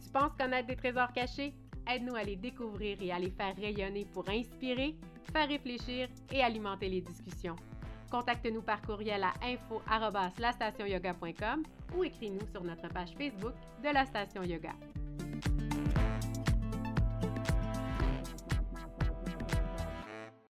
[0.00, 1.52] Tu penses connaître des trésors cachés?
[1.92, 4.94] Aide-nous à les découvrir et à les faire rayonner pour inspirer,
[5.30, 7.56] faire réfléchir et alimenter les discussions.
[8.10, 11.64] Contacte-nous par courriel à info.lastationyoga.com
[11.94, 14.72] ou écris-nous sur notre page Facebook de la Station Yoga.